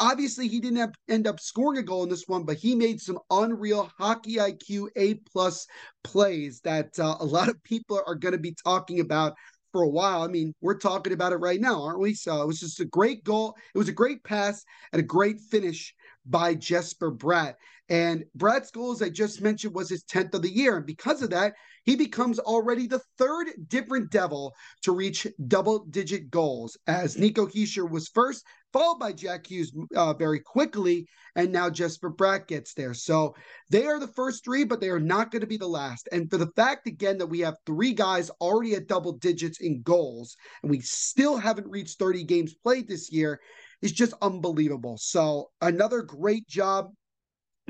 Obviously, 0.00 0.48
he 0.48 0.60
didn't 0.60 0.96
end 1.08 1.26
up 1.26 1.38
scoring 1.38 1.78
a 1.78 1.82
goal 1.82 2.02
in 2.02 2.08
this 2.08 2.24
one, 2.26 2.42
but 2.42 2.56
he 2.56 2.74
made 2.74 3.00
some 3.00 3.18
unreal 3.30 3.92
hockey 3.98 4.36
IQ 4.36 4.88
A 4.96 5.14
plus 5.30 5.66
plays 6.02 6.60
that 6.62 6.98
uh, 6.98 7.16
a 7.20 7.24
lot 7.24 7.50
of 7.50 7.62
people 7.62 8.00
are 8.06 8.14
going 8.14 8.32
to 8.32 8.38
be 8.38 8.56
talking 8.64 9.00
about 9.00 9.34
for 9.70 9.82
a 9.82 9.88
while. 9.88 10.22
I 10.22 10.28
mean, 10.28 10.54
we're 10.60 10.78
talking 10.78 11.12
about 11.12 11.32
it 11.32 11.36
right 11.36 11.60
now, 11.60 11.82
aren't 11.82 12.00
we? 12.00 12.14
So 12.14 12.42
it 12.42 12.46
was 12.46 12.60
just 12.60 12.80
a 12.80 12.86
great 12.86 13.24
goal. 13.24 13.54
It 13.74 13.78
was 13.78 13.88
a 13.88 13.92
great 13.92 14.24
pass 14.24 14.64
and 14.92 15.00
a 15.00 15.04
great 15.04 15.40
finish 15.40 15.94
by 16.28 16.54
Jesper 16.54 17.10
Bratt. 17.12 17.54
And 17.88 18.24
Bratt's 18.36 18.70
goal, 18.70 18.92
as 18.92 19.00
I 19.00 19.08
just 19.08 19.40
mentioned, 19.40 19.74
was 19.74 19.88
his 19.88 20.04
10th 20.04 20.34
of 20.34 20.42
the 20.42 20.50
year. 20.50 20.76
And 20.76 20.86
because 20.86 21.22
of 21.22 21.30
that, 21.30 21.54
he 21.84 21.96
becomes 21.96 22.38
already 22.38 22.86
the 22.86 23.00
third 23.16 23.48
different 23.66 24.10
Devil 24.10 24.54
to 24.82 24.92
reach 24.92 25.26
double 25.46 25.86
digit 25.86 26.30
goals, 26.30 26.76
as 26.86 27.16
Nico 27.16 27.46
Hischier 27.46 27.90
was 27.90 28.08
first, 28.08 28.44
followed 28.74 28.98
by 28.98 29.12
Jack 29.12 29.46
Hughes 29.46 29.72
uh, 29.96 30.12
very 30.12 30.40
quickly. 30.40 31.06
And 31.34 31.50
now 31.50 31.70
Jesper 31.70 32.10
Bratt 32.10 32.46
gets 32.46 32.74
there. 32.74 32.92
So 32.92 33.34
they 33.70 33.86
are 33.86 33.98
the 33.98 34.08
first 34.08 34.44
three, 34.44 34.64
but 34.64 34.80
they 34.80 34.90
are 34.90 35.00
not 35.00 35.30
going 35.30 35.40
to 35.40 35.46
be 35.46 35.56
the 35.56 35.66
last. 35.66 36.10
And 36.12 36.30
for 36.30 36.36
the 36.36 36.50
fact, 36.56 36.86
again, 36.86 37.16
that 37.18 37.26
we 37.26 37.40
have 37.40 37.56
three 37.64 37.94
guys 37.94 38.28
already 38.40 38.74
at 38.74 38.88
double 38.88 39.12
digits 39.12 39.60
in 39.60 39.80
goals, 39.80 40.36
and 40.62 40.70
we 40.70 40.80
still 40.80 41.38
haven't 41.38 41.70
reached 41.70 41.98
30 41.98 42.24
games 42.24 42.54
played 42.54 42.86
this 42.86 43.10
year, 43.10 43.40
is 43.82 43.92
just 43.92 44.14
unbelievable. 44.20 44.96
So 44.98 45.50
another 45.60 46.02
great 46.02 46.46
job 46.48 46.90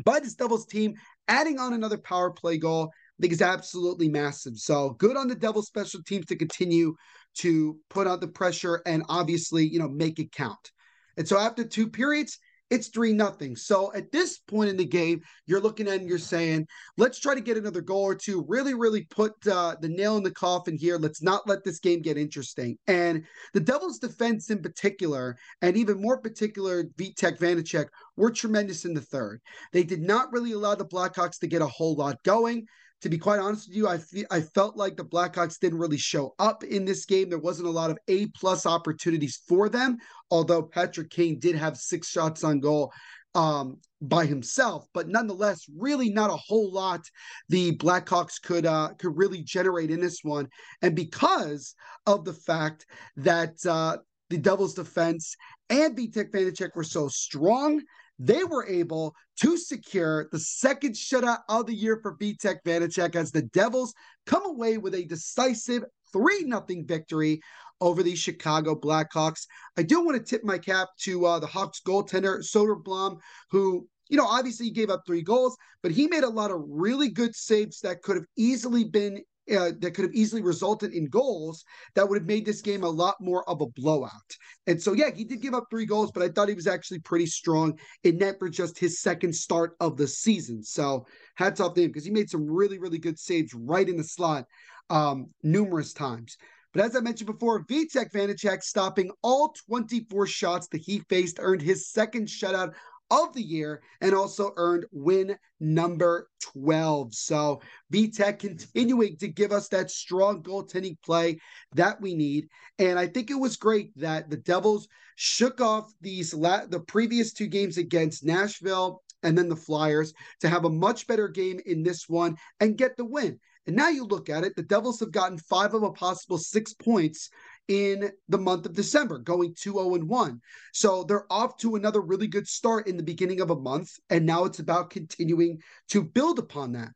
by 0.04 0.20
this 0.20 0.34
Devils 0.34 0.66
team, 0.66 0.94
adding 1.26 1.58
on 1.58 1.72
another 1.72 1.98
power 1.98 2.30
play 2.30 2.58
goal. 2.58 2.90
I 2.92 3.22
think 3.22 3.32
is 3.32 3.42
absolutely 3.42 4.08
massive. 4.08 4.56
So 4.56 4.90
good 4.90 5.16
on 5.16 5.26
the 5.26 5.34
Devils 5.34 5.66
special 5.66 6.00
teams 6.06 6.26
to 6.26 6.36
continue 6.36 6.94
to 7.38 7.76
put 7.90 8.06
out 8.06 8.20
the 8.20 8.28
pressure 8.28 8.80
and 8.86 9.02
obviously, 9.08 9.66
you 9.66 9.80
know, 9.80 9.88
make 9.88 10.20
it 10.20 10.30
count. 10.30 10.70
And 11.16 11.26
so 11.26 11.36
after 11.36 11.64
two 11.64 11.88
periods, 11.88 12.38
it's 12.70 12.88
three 12.88 13.12
nothing. 13.12 13.56
So 13.56 13.92
at 13.94 14.12
this 14.12 14.38
point 14.38 14.70
in 14.70 14.76
the 14.76 14.84
game, 14.84 15.22
you're 15.46 15.60
looking 15.60 15.88
at 15.88 16.00
and 16.00 16.08
you're 16.08 16.18
saying, 16.18 16.66
let's 16.96 17.18
try 17.18 17.34
to 17.34 17.40
get 17.40 17.56
another 17.56 17.80
goal 17.80 18.02
or 18.02 18.14
two. 18.14 18.44
Really, 18.46 18.74
really 18.74 19.04
put 19.04 19.34
uh, 19.46 19.76
the 19.80 19.88
nail 19.88 20.16
in 20.16 20.22
the 20.22 20.30
coffin 20.30 20.76
here. 20.76 20.98
Let's 20.98 21.22
not 21.22 21.48
let 21.48 21.64
this 21.64 21.78
game 21.78 22.02
get 22.02 22.18
interesting. 22.18 22.76
And 22.86 23.24
the 23.54 23.60
Devils' 23.60 23.98
defense 23.98 24.50
in 24.50 24.60
particular, 24.60 25.36
and 25.62 25.76
even 25.76 26.00
more 26.00 26.20
particular, 26.20 26.84
Vitek 26.98 27.38
Vanecek, 27.38 27.86
were 28.16 28.30
tremendous 28.30 28.84
in 28.84 28.94
the 28.94 29.00
third. 29.00 29.40
They 29.72 29.82
did 29.82 30.02
not 30.02 30.32
really 30.32 30.52
allow 30.52 30.74
the 30.74 30.84
Blackhawks 30.84 31.38
to 31.40 31.46
get 31.46 31.62
a 31.62 31.66
whole 31.66 31.94
lot 31.94 32.22
going 32.22 32.66
to 33.02 33.08
be 33.08 33.18
quite 33.18 33.38
honest 33.38 33.68
with 33.68 33.76
you, 33.76 33.88
I 33.88 33.98
fe- 33.98 34.26
I 34.30 34.40
felt 34.40 34.76
like 34.76 34.96
the 34.96 35.04
Blackhawks 35.04 35.58
didn't 35.58 35.78
really 35.78 35.98
show 35.98 36.34
up 36.38 36.64
in 36.64 36.84
this 36.84 37.04
game. 37.04 37.28
There 37.28 37.38
wasn't 37.38 37.68
a 37.68 37.72
lot 37.72 37.90
of 37.90 37.98
A 38.08 38.26
plus 38.28 38.66
opportunities 38.66 39.40
for 39.48 39.68
them, 39.68 39.98
although 40.30 40.62
Patrick 40.62 41.10
Kane 41.10 41.38
did 41.38 41.54
have 41.54 41.76
six 41.76 42.08
shots 42.08 42.42
on 42.42 42.60
goal 42.60 42.92
um, 43.34 43.78
by 44.00 44.26
himself, 44.26 44.86
but 44.94 45.08
nonetheless, 45.08 45.64
really 45.76 46.10
not 46.10 46.30
a 46.30 46.36
whole 46.36 46.72
lot 46.72 47.00
the 47.48 47.76
Blackhawks 47.76 48.40
could 48.42 48.66
uh, 48.66 48.90
could 48.98 49.16
really 49.16 49.42
generate 49.42 49.90
in 49.90 50.00
this 50.00 50.20
one. 50.22 50.48
And 50.82 50.96
because 50.96 51.74
of 52.06 52.24
the 52.24 52.32
fact 52.32 52.86
that 53.16 53.54
uh, 53.66 53.98
the 54.30 54.38
Devils' 54.38 54.74
defense 54.74 55.36
and 55.70 55.96
Vitek 55.96 56.30
Vanecek 56.30 56.74
were 56.74 56.84
so 56.84 57.08
strong, 57.08 57.82
they 58.18 58.44
were 58.44 58.66
able 58.66 59.14
to 59.40 59.56
secure 59.56 60.28
the 60.32 60.38
second 60.38 60.94
shutout 60.94 61.40
of 61.48 61.66
the 61.66 61.74
year 61.74 61.98
for 62.02 62.16
Vitek 62.16 62.58
Vanecek 62.64 63.14
as 63.14 63.30
the 63.30 63.42
Devils 63.42 63.94
come 64.26 64.44
away 64.44 64.78
with 64.78 64.94
a 64.94 65.04
decisive 65.04 65.84
3 66.12 66.44
0 66.44 66.64
victory 66.84 67.40
over 67.80 68.02
the 68.02 68.16
Chicago 68.16 68.74
Blackhawks. 68.74 69.46
I 69.76 69.82
do 69.82 70.04
want 70.04 70.16
to 70.16 70.22
tip 70.22 70.44
my 70.44 70.58
cap 70.58 70.88
to 71.00 71.26
uh, 71.26 71.38
the 71.38 71.46
Hawks 71.46 71.80
goaltender, 71.86 72.38
Soderblom, 72.40 73.18
who 73.50 73.86
you 74.08 74.16
know, 74.16 74.26
obviously 74.26 74.66
he 74.66 74.72
gave 74.72 74.90
up 74.90 75.02
three 75.06 75.22
goals, 75.22 75.56
but 75.82 75.92
he 75.92 76.06
made 76.06 76.24
a 76.24 76.28
lot 76.28 76.50
of 76.50 76.62
really 76.66 77.10
good 77.10 77.34
saves 77.34 77.80
that 77.80 78.02
could 78.02 78.16
have 78.16 78.24
easily 78.36 78.84
been 78.84 79.22
uh, 79.50 79.72
that 79.78 79.92
could 79.94 80.04
have 80.04 80.14
easily 80.14 80.42
resulted 80.42 80.92
in 80.92 81.06
goals 81.06 81.64
that 81.94 82.08
would 82.08 82.18
have 82.18 82.26
made 82.26 82.44
this 82.44 82.60
game 82.60 82.82
a 82.82 82.88
lot 82.88 83.16
more 83.20 83.48
of 83.48 83.60
a 83.60 83.66
blowout. 83.66 84.36
And 84.66 84.80
so, 84.80 84.92
yeah, 84.92 85.10
he 85.14 85.24
did 85.24 85.42
give 85.42 85.54
up 85.54 85.66
three 85.70 85.86
goals, 85.86 86.12
but 86.12 86.22
I 86.22 86.28
thought 86.28 86.48
he 86.48 86.54
was 86.54 86.66
actually 86.66 87.00
pretty 87.00 87.26
strong 87.26 87.78
in 88.04 88.18
net 88.18 88.38
for 88.38 88.48
just 88.48 88.78
his 88.78 89.00
second 89.00 89.34
start 89.34 89.76
of 89.80 89.96
the 89.96 90.08
season. 90.08 90.62
So, 90.62 91.06
hats 91.36 91.60
off 91.60 91.74
to 91.74 91.82
him 91.82 91.88
because 91.88 92.04
he 92.04 92.10
made 92.10 92.30
some 92.30 92.46
really, 92.46 92.78
really 92.78 92.98
good 92.98 93.18
saves 93.18 93.54
right 93.54 93.88
in 93.88 93.96
the 93.96 94.04
slot 94.04 94.44
um, 94.90 95.28
numerous 95.42 95.92
times. 95.92 96.36
But 96.74 96.84
as 96.84 96.94
I 96.94 97.00
mentioned 97.00 97.26
before, 97.26 97.64
Vitek 97.64 98.12
Vanecek 98.12 98.62
stopping 98.62 99.10
all 99.22 99.54
24 99.68 100.26
shots 100.26 100.68
that 100.68 100.82
he 100.82 101.00
faced 101.08 101.38
earned 101.40 101.62
his 101.62 101.88
second 101.88 102.28
shutout 102.28 102.74
of 103.10 103.32
the 103.32 103.42
year 103.42 103.82
and 104.00 104.14
also 104.14 104.52
earned 104.56 104.86
win 104.92 105.36
number 105.60 106.28
12. 106.40 107.14
So 107.14 107.60
Vitek 107.92 108.38
continuing 108.38 109.16
to 109.18 109.28
give 109.28 109.52
us 109.52 109.68
that 109.68 109.90
strong 109.90 110.42
goaltending 110.42 110.96
play 111.02 111.40
that 111.74 112.00
we 112.00 112.14
need. 112.14 112.48
And 112.78 112.98
I 112.98 113.06
think 113.06 113.30
it 113.30 113.34
was 113.34 113.56
great 113.56 113.96
that 113.96 114.30
the 114.30 114.36
Devils 114.36 114.88
shook 115.16 115.60
off 115.60 115.92
these 116.00 116.32
la- 116.34 116.66
the 116.66 116.80
previous 116.80 117.32
two 117.32 117.46
games 117.46 117.78
against 117.78 118.24
Nashville 118.24 119.02
and 119.22 119.36
then 119.36 119.48
the 119.48 119.56
Flyers 119.56 120.12
to 120.40 120.48
have 120.48 120.64
a 120.64 120.70
much 120.70 121.06
better 121.06 121.28
game 121.28 121.60
in 121.66 121.82
this 121.82 122.08
one 122.08 122.36
and 122.60 122.78
get 122.78 122.96
the 122.96 123.04
win. 123.04 123.38
And 123.66 123.76
now 123.76 123.88
you 123.88 124.04
look 124.04 124.30
at 124.30 124.44
it, 124.44 124.56
the 124.56 124.62
Devils 124.62 125.00
have 125.00 125.12
gotten 125.12 125.36
five 125.36 125.74
of 125.74 125.82
a 125.82 125.92
possible 125.92 126.38
six 126.38 126.72
points 126.72 127.28
in 127.68 128.10
the 128.28 128.38
month 128.38 128.66
of 128.66 128.74
December, 128.74 129.18
going 129.18 129.54
2 129.54 129.72
0 129.72 129.98
1. 130.04 130.40
So 130.72 131.04
they're 131.04 131.30
off 131.30 131.56
to 131.58 131.76
another 131.76 132.00
really 132.00 132.26
good 132.26 132.48
start 132.48 132.88
in 132.88 132.96
the 132.96 133.02
beginning 133.02 133.40
of 133.40 133.50
a 133.50 133.60
month. 133.60 133.90
And 134.10 134.26
now 134.26 134.44
it's 134.44 134.58
about 134.58 134.90
continuing 134.90 135.60
to 135.90 136.02
build 136.02 136.38
upon 136.38 136.72
that. 136.72 136.90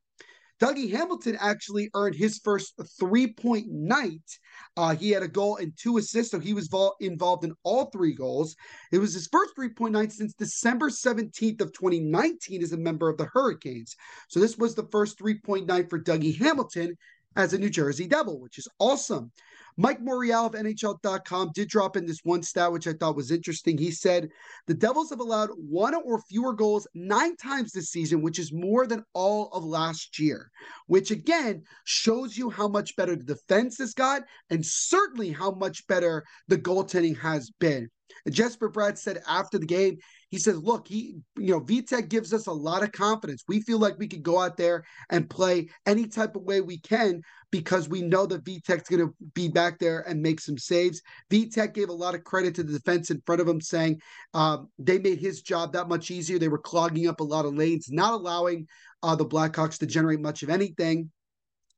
Dougie 0.62 0.92
Hamilton 0.92 1.36
actually 1.40 1.90
earned 1.92 2.14
his 2.14 2.38
first 2.38 2.74
three 3.00 3.32
point 3.32 3.66
night. 3.68 4.22
Uh, 4.76 4.94
he 4.94 5.10
had 5.10 5.24
a 5.24 5.28
goal 5.28 5.56
and 5.56 5.72
two 5.76 5.98
assists, 5.98 6.30
so 6.30 6.38
he 6.38 6.54
was 6.54 6.68
vol- 6.68 6.94
involved 7.00 7.44
in 7.44 7.52
all 7.64 7.86
three 7.86 8.14
goals. 8.14 8.54
It 8.92 8.98
was 8.98 9.12
his 9.12 9.26
first 9.26 9.56
three 9.56 9.70
point 9.70 9.92
night 9.92 10.12
since 10.12 10.34
December 10.34 10.88
17th 10.88 11.60
of 11.60 11.72
2019 11.72 12.62
as 12.62 12.72
a 12.72 12.76
member 12.76 13.08
of 13.08 13.18
the 13.18 13.28
Hurricanes. 13.32 13.96
So 14.28 14.38
this 14.38 14.56
was 14.56 14.76
the 14.76 14.86
first 14.92 15.18
three 15.18 15.40
point 15.40 15.66
night 15.66 15.90
for 15.90 15.98
Dougie 15.98 16.38
Hamilton 16.38 16.96
as 17.34 17.52
a 17.52 17.58
New 17.58 17.70
Jersey 17.70 18.06
Devil, 18.06 18.40
which 18.40 18.58
is 18.58 18.68
awesome. 18.78 19.32
Mike 19.76 20.00
Morreale 20.00 20.46
of 20.46 20.52
NHL.com 20.52 21.50
did 21.54 21.68
drop 21.68 21.96
in 21.96 22.06
this 22.06 22.20
one 22.24 22.42
stat, 22.42 22.72
which 22.72 22.86
I 22.86 22.92
thought 22.92 23.16
was 23.16 23.30
interesting. 23.30 23.78
He 23.78 23.90
said 23.90 24.28
the 24.66 24.74
Devils 24.74 25.10
have 25.10 25.20
allowed 25.20 25.50
one 25.56 25.94
or 25.94 26.20
fewer 26.22 26.52
goals 26.52 26.86
nine 26.94 27.36
times 27.36 27.72
this 27.72 27.90
season, 27.90 28.22
which 28.22 28.38
is 28.38 28.52
more 28.52 28.86
than 28.86 29.04
all 29.14 29.48
of 29.48 29.64
last 29.64 30.18
year, 30.18 30.50
which 30.86 31.10
again 31.10 31.62
shows 31.84 32.36
you 32.36 32.50
how 32.50 32.68
much 32.68 32.96
better 32.96 33.16
the 33.16 33.24
defense 33.24 33.78
has 33.78 33.94
got 33.94 34.22
and 34.50 34.64
certainly 34.64 35.30
how 35.30 35.52
much 35.52 35.86
better 35.86 36.24
the 36.48 36.58
goaltending 36.58 37.18
has 37.18 37.50
been. 37.58 37.88
Jesper 38.28 38.70
Bratt 38.70 38.98
said 38.98 39.22
after 39.26 39.58
the 39.58 39.66
game, 39.66 39.98
he 40.32 40.38
says, 40.38 40.56
look, 40.56 40.88
he, 40.88 41.18
you 41.36 41.52
know, 41.52 41.60
Vitek 41.60 42.08
gives 42.08 42.32
us 42.32 42.46
a 42.46 42.52
lot 42.52 42.82
of 42.82 42.90
confidence. 42.90 43.44
We 43.46 43.60
feel 43.60 43.78
like 43.78 43.98
we 43.98 44.08
could 44.08 44.22
go 44.22 44.40
out 44.40 44.56
there 44.56 44.82
and 45.10 45.28
play 45.28 45.68
any 45.84 46.06
type 46.06 46.36
of 46.36 46.42
way 46.44 46.62
we 46.62 46.78
can 46.78 47.20
because 47.50 47.86
we 47.86 48.00
know 48.00 48.24
that 48.24 48.42
Vitek's 48.42 48.88
going 48.88 49.06
to 49.06 49.14
be 49.34 49.48
back 49.48 49.78
there 49.78 50.00
and 50.08 50.22
make 50.22 50.40
some 50.40 50.56
saves. 50.56 51.02
Vitek 51.30 51.74
gave 51.74 51.90
a 51.90 51.92
lot 51.92 52.14
of 52.14 52.24
credit 52.24 52.54
to 52.54 52.62
the 52.62 52.72
defense 52.72 53.10
in 53.10 53.20
front 53.26 53.42
of 53.42 53.46
him, 53.46 53.60
saying 53.60 54.00
um, 54.32 54.70
they 54.78 54.98
made 54.98 55.18
his 55.18 55.42
job 55.42 55.74
that 55.74 55.90
much 55.90 56.10
easier. 56.10 56.38
They 56.38 56.48
were 56.48 56.56
clogging 56.56 57.08
up 57.08 57.20
a 57.20 57.24
lot 57.24 57.44
of 57.44 57.54
lanes, 57.54 57.88
not 57.90 58.14
allowing 58.14 58.66
uh, 59.02 59.14
the 59.14 59.26
Blackhawks 59.26 59.76
to 59.80 59.86
generate 59.86 60.20
much 60.20 60.42
of 60.42 60.48
anything. 60.48 61.10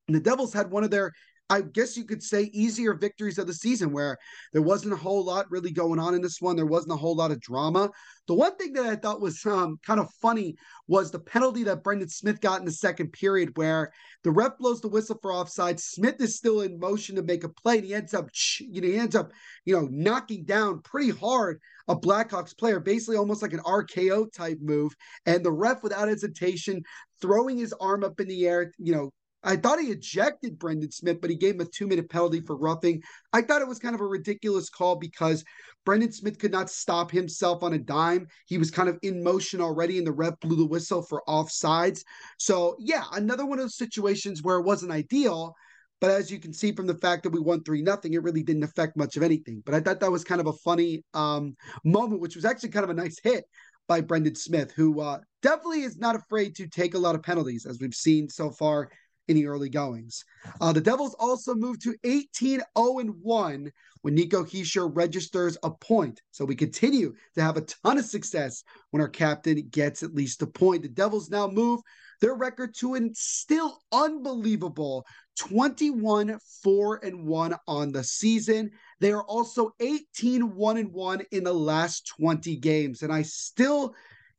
And 0.06 0.14
the 0.14 0.20
Devils 0.20 0.52
had 0.52 0.70
one 0.70 0.84
of 0.84 0.92
their 0.92 1.10
I 1.50 1.60
guess 1.60 1.96
you 1.96 2.04
could 2.04 2.22
say 2.22 2.44
easier 2.54 2.94
victories 2.94 3.38
of 3.38 3.46
the 3.46 3.52
season 3.52 3.92
where 3.92 4.16
there 4.52 4.62
wasn't 4.62 4.94
a 4.94 4.96
whole 4.96 5.22
lot 5.22 5.50
really 5.50 5.70
going 5.70 5.98
on 5.98 6.14
in 6.14 6.22
this 6.22 6.40
one. 6.40 6.56
There 6.56 6.64
wasn't 6.64 6.94
a 6.94 6.96
whole 6.96 7.14
lot 7.14 7.32
of 7.32 7.40
drama. 7.40 7.90
The 8.26 8.34
one 8.34 8.56
thing 8.56 8.72
that 8.72 8.86
I 8.86 8.96
thought 8.96 9.20
was 9.20 9.44
um, 9.44 9.78
kind 9.86 10.00
of 10.00 10.10
funny 10.22 10.56
was 10.88 11.10
the 11.10 11.18
penalty 11.18 11.62
that 11.64 11.82
Brendan 11.82 12.08
Smith 12.08 12.40
got 12.40 12.60
in 12.60 12.64
the 12.64 12.72
second 12.72 13.12
period 13.12 13.56
where 13.56 13.92
the 14.22 14.30
ref 14.30 14.56
blows 14.58 14.80
the 14.80 14.88
whistle 14.88 15.18
for 15.20 15.34
offside. 15.34 15.78
Smith 15.78 16.18
is 16.20 16.36
still 16.36 16.62
in 16.62 16.78
motion 16.78 17.16
to 17.16 17.22
make 17.22 17.44
a 17.44 17.50
play. 17.50 17.76
And 17.76 17.86
he 17.86 17.94
ends 17.94 18.14
up, 18.14 18.30
you 18.58 18.80
know, 18.80 18.88
he 18.88 18.96
ends 18.96 19.14
up, 19.14 19.30
you 19.66 19.74
know, 19.74 19.86
knocking 19.90 20.44
down 20.44 20.80
pretty 20.80 21.10
hard 21.10 21.60
a 21.88 21.94
Blackhawks 21.94 22.56
player, 22.56 22.80
basically 22.80 23.18
almost 23.18 23.42
like 23.42 23.52
an 23.52 23.60
RKO 23.60 24.32
type 24.32 24.58
move. 24.62 24.94
And 25.26 25.44
the 25.44 25.52
ref, 25.52 25.82
without 25.82 26.08
hesitation, 26.08 26.82
throwing 27.20 27.58
his 27.58 27.74
arm 27.74 28.02
up 28.02 28.18
in 28.18 28.28
the 28.28 28.46
air, 28.46 28.72
you 28.78 28.94
know, 28.94 29.10
I 29.44 29.56
thought 29.56 29.80
he 29.80 29.88
ejected 29.88 30.58
Brendan 30.58 30.90
Smith, 30.90 31.20
but 31.20 31.30
he 31.30 31.36
gave 31.36 31.54
him 31.54 31.60
a 31.60 31.64
two 31.66 31.86
minute 31.86 32.08
penalty 32.08 32.40
for 32.40 32.56
roughing. 32.56 33.02
I 33.32 33.42
thought 33.42 33.62
it 33.62 33.68
was 33.68 33.78
kind 33.78 33.94
of 33.94 34.00
a 34.00 34.06
ridiculous 34.06 34.70
call 34.70 34.96
because 34.96 35.44
Brendan 35.84 36.12
Smith 36.12 36.38
could 36.38 36.52
not 36.52 36.70
stop 36.70 37.10
himself 37.10 37.62
on 37.62 37.74
a 37.74 37.78
dime. 37.78 38.26
He 38.46 38.58
was 38.58 38.70
kind 38.70 38.88
of 38.88 38.98
in 39.02 39.22
motion 39.22 39.60
already, 39.60 39.98
and 39.98 40.06
the 40.06 40.12
ref 40.12 40.40
blew 40.40 40.56
the 40.56 40.66
whistle 40.66 41.02
for 41.02 41.22
offsides. 41.28 42.02
So, 42.38 42.76
yeah, 42.78 43.04
another 43.12 43.44
one 43.44 43.58
of 43.58 43.64
those 43.64 43.76
situations 43.76 44.42
where 44.42 44.56
it 44.56 44.64
wasn't 44.64 44.92
ideal. 44.92 45.54
But 46.00 46.10
as 46.10 46.30
you 46.30 46.38
can 46.38 46.52
see 46.52 46.72
from 46.72 46.86
the 46.86 46.98
fact 46.98 47.22
that 47.22 47.30
we 47.30 47.40
won 47.40 47.62
three 47.62 47.80
nothing, 47.80 48.14
it 48.14 48.22
really 48.22 48.42
didn't 48.42 48.64
affect 48.64 48.96
much 48.96 49.16
of 49.16 49.22
anything. 49.22 49.62
But 49.64 49.74
I 49.74 49.80
thought 49.80 50.00
that 50.00 50.12
was 50.12 50.24
kind 50.24 50.40
of 50.40 50.48
a 50.48 50.52
funny 50.52 51.04
um, 51.14 51.56
moment, 51.84 52.20
which 52.20 52.36
was 52.36 52.44
actually 52.44 52.70
kind 52.70 52.84
of 52.84 52.90
a 52.90 52.94
nice 52.94 53.18
hit 53.22 53.44
by 53.86 54.00
Brendan 54.00 54.34
Smith, 54.34 54.72
who 54.74 55.00
uh, 55.00 55.18
definitely 55.42 55.82
is 55.82 55.98
not 55.98 56.16
afraid 56.16 56.56
to 56.56 56.66
take 56.66 56.94
a 56.94 56.98
lot 56.98 57.14
of 57.14 57.22
penalties, 57.22 57.66
as 57.66 57.78
we've 57.80 57.94
seen 57.94 58.28
so 58.28 58.50
far 58.50 58.90
in 59.28 59.36
the 59.36 59.46
early 59.46 59.68
goings. 59.68 60.24
Uh, 60.60 60.72
the 60.72 60.80
Devils 60.80 61.14
also 61.18 61.54
moved 61.54 61.82
to 61.82 61.96
18 62.04 62.60
0 62.60 62.64
1 62.76 63.72
when 64.02 64.14
Nico 64.14 64.44
Hischier 64.44 64.90
registers 64.94 65.56
a 65.62 65.70
point. 65.70 66.20
So 66.30 66.44
we 66.44 66.54
continue 66.54 67.14
to 67.34 67.42
have 67.42 67.56
a 67.56 67.62
ton 67.62 67.98
of 67.98 68.04
success 68.04 68.62
when 68.90 69.00
our 69.00 69.08
captain 69.08 69.66
gets 69.70 70.02
at 70.02 70.14
least 70.14 70.42
a 70.42 70.46
point. 70.46 70.82
The 70.82 70.88
Devils 70.88 71.30
now 71.30 71.48
move 71.48 71.80
their 72.20 72.34
record 72.34 72.74
to 72.76 72.94
a 72.94 73.00
still 73.14 73.80
unbelievable 73.92 75.06
21 75.38 76.38
4 76.62 77.00
and 77.04 77.26
1 77.26 77.56
on 77.66 77.92
the 77.92 78.04
season. 78.04 78.70
They 79.00 79.12
are 79.12 79.24
also 79.24 79.74
18 79.80 80.54
1 80.54 80.76
and 80.76 80.92
1 80.92 81.22
in 81.32 81.44
the 81.44 81.52
last 81.52 82.06
20 82.18 82.56
games. 82.56 83.02
And 83.02 83.12
I 83.12 83.22
still 83.22 83.94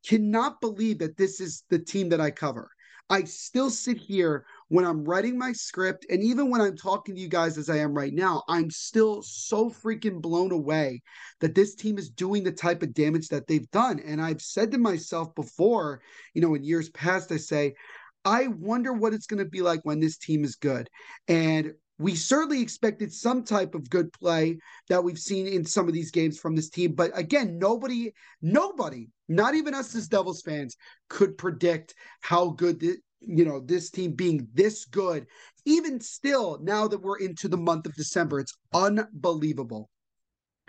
cannot 0.05 0.61
believe 0.61 0.99
that 0.99 1.17
this 1.17 1.39
is 1.41 1.63
the 1.69 1.79
team 1.79 2.09
that 2.09 2.21
I 2.21 2.31
cover. 2.31 2.69
I 3.09 3.23
still 3.23 3.69
sit 3.69 3.97
here 3.97 4.45
when 4.69 4.85
I'm 4.85 5.03
writing 5.03 5.37
my 5.37 5.51
script, 5.51 6.05
and 6.09 6.23
even 6.23 6.49
when 6.49 6.61
I'm 6.61 6.75
talking 6.75 7.15
to 7.15 7.21
you 7.21 7.27
guys 7.27 7.57
as 7.57 7.69
I 7.69 7.77
am 7.77 7.93
right 7.93 8.13
now, 8.13 8.43
I'm 8.47 8.71
still 8.71 9.21
so 9.21 9.69
freaking 9.69 10.21
blown 10.21 10.51
away 10.51 11.01
that 11.39 11.53
this 11.53 11.75
team 11.75 11.97
is 11.97 12.09
doing 12.09 12.43
the 12.43 12.51
type 12.51 12.81
of 12.81 12.93
damage 12.93 13.27
that 13.27 13.47
they've 13.47 13.69
done. 13.71 13.99
And 13.99 14.21
I've 14.21 14.41
said 14.41 14.71
to 14.71 14.77
myself 14.77 15.33
before, 15.35 16.01
you 16.33 16.41
know, 16.41 16.55
in 16.55 16.63
years 16.63 16.89
past, 16.89 17.31
I 17.31 17.37
say, 17.37 17.75
I 18.23 18.47
wonder 18.47 18.91
what 18.91 19.13
it's 19.13 19.27
going 19.27 19.43
to 19.43 19.49
be 19.49 19.61
like 19.61 19.81
when 19.83 19.99
this 19.99 20.17
team 20.17 20.43
is 20.43 20.55
good. 20.55 20.89
And 21.27 21.73
we 21.97 22.15
certainly 22.15 22.61
expected 22.61 23.13
some 23.13 23.43
type 23.43 23.75
of 23.75 23.89
good 23.89 24.11
play 24.11 24.57
that 24.89 25.03
we've 25.03 25.19
seen 25.19 25.47
in 25.47 25.63
some 25.63 25.87
of 25.87 25.93
these 25.93 26.11
games 26.11 26.39
from 26.39 26.55
this 26.55 26.69
team. 26.69 26.93
But 26.93 27.11
again, 27.13 27.57
nobody, 27.57 28.11
nobody, 28.41 29.07
not 29.29 29.55
even 29.55 29.73
us 29.73 29.95
as 29.95 30.07
Devils 30.07 30.41
fans, 30.41 30.75
could 31.07 31.37
predict 31.37 31.93
how 32.21 32.49
good 32.49 32.83
you 33.27 33.45
know 33.45 33.59
this 33.59 33.89
team 33.89 34.11
being 34.11 34.47
this 34.53 34.85
good. 34.85 35.27
Even 35.65 35.99
still, 35.99 36.59
now 36.61 36.87
that 36.87 37.01
we're 37.01 37.17
into 37.17 37.47
the 37.47 37.57
month 37.57 37.85
of 37.85 37.95
December, 37.95 38.39
it's 38.39 38.57
unbelievable. 38.73 39.89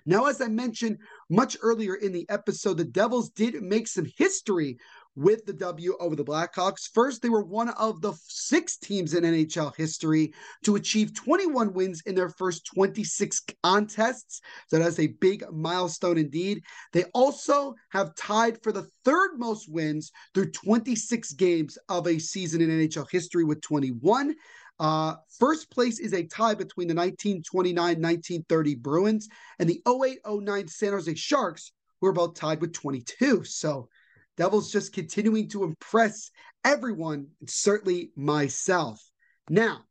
Now, 0.07 0.27
as 0.27 0.41
I 0.41 0.49
mentioned 0.49 0.99
much 1.29 1.57
earlier 1.61 1.97
in 1.97 2.13
the 2.13 2.27
episode, 2.29 2.77
the 2.77 2.85
Devils 2.85 3.31
did 3.31 3.61
make 3.61 3.89
some 3.89 4.07
history 4.17 4.79
with 5.17 5.45
the 5.47 5.53
W 5.53 5.97
over 5.99 6.15
the 6.15 6.25
Blackhawks. 6.25 6.91
First, 6.93 7.23
they 7.23 7.29
were 7.29 7.43
one 7.43 7.71
of 7.71 8.01
the 8.03 8.13
six 8.29 8.77
teams 8.77 9.15
in 9.15 9.25
NHL 9.25 9.75
history 9.75 10.33
to 10.65 10.77
achieve 10.77 11.15
21 11.15 11.73
wins 11.73 12.03
in 12.07 12.15
their 12.15 12.29
first 12.29 12.69
26 12.75 13.43
contests. 13.63 14.41
So 14.69 14.79
that's 14.79 15.01
a 15.01 15.07
big 15.07 15.45
milestone 15.51 16.19
indeed. 16.19 16.63
They 16.93 17.05
also 17.15 17.75
have 17.91 18.15
tied 18.15 18.63
for 18.63 18.73
the 18.73 18.87
third 19.05 19.39
most 19.39 19.71
wins 19.71 20.13
through 20.35 20.53
26 20.53 21.33
games 21.33 21.79
of 21.89 22.07
a 22.07 22.19
season 22.19 22.61
in 22.61 22.69
NHL 22.69 23.11
history 23.11 23.45
with 23.45 23.63
21. 23.63 24.35
Uh, 24.79 25.15
first 25.39 25.71
place 25.71 25.99
is 25.99 26.13
a 26.13 26.27
tie 26.27 26.55
between 26.55 26.87
the 26.87 26.95
1929 26.95 27.77
1930 27.77 28.75
Bruins 28.75 29.29
and 29.59 29.69
the 29.69 29.81
08 29.89 30.19
09 30.27 30.69
San 30.69 30.93
Jose 30.93 31.15
Sharks, 31.15 31.73
who 32.01 32.09
are 32.09 32.13
both 32.13 32.35
tied 32.35 32.61
with 32.61 32.75
22. 32.75 33.45
So, 33.45 33.89
Devils 34.37 34.71
just 34.71 34.93
continuing 34.93 35.49
to 35.51 35.65
impress 35.65 36.31
everyone, 36.65 37.29
certainly 37.47 38.11
myself. 38.17 39.01
Now, 39.49 39.85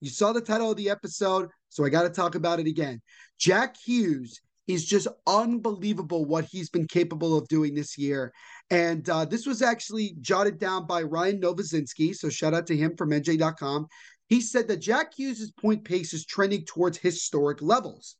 you 0.00 0.10
saw 0.10 0.32
the 0.32 0.40
title 0.40 0.70
of 0.70 0.76
the 0.76 0.90
episode, 0.90 1.48
so 1.68 1.84
I 1.84 1.88
got 1.88 2.02
to 2.02 2.10
talk 2.10 2.34
about 2.34 2.60
it 2.60 2.66
again. 2.66 3.00
Jack 3.38 3.76
Hughes 3.84 4.40
is 4.68 4.84
just 4.84 5.08
unbelievable 5.26 6.26
what 6.26 6.44
he's 6.44 6.68
been 6.68 6.86
capable 6.86 7.36
of 7.36 7.48
doing 7.48 7.74
this 7.74 7.96
year. 7.96 8.32
And 8.70 9.08
uh, 9.08 9.24
this 9.24 9.46
was 9.46 9.62
actually 9.62 10.14
jotted 10.20 10.58
down 10.58 10.86
by 10.86 11.02
Ryan 11.02 11.40
Novozinsky. 11.40 12.14
So 12.14 12.28
shout 12.28 12.54
out 12.54 12.66
to 12.66 12.76
him 12.76 12.94
from 12.96 13.10
NJ.com. 13.10 13.86
He 14.28 14.42
said 14.42 14.68
that 14.68 14.76
Jack 14.76 15.14
Hughes' 15.16 15.52
point 15.52 15.84
pace 15.84 16.12
is 16.12 16.26
trending 16.26 16.66
towards 16.66 16.98
historic 16.98 17.62
levels. 17.62 18.16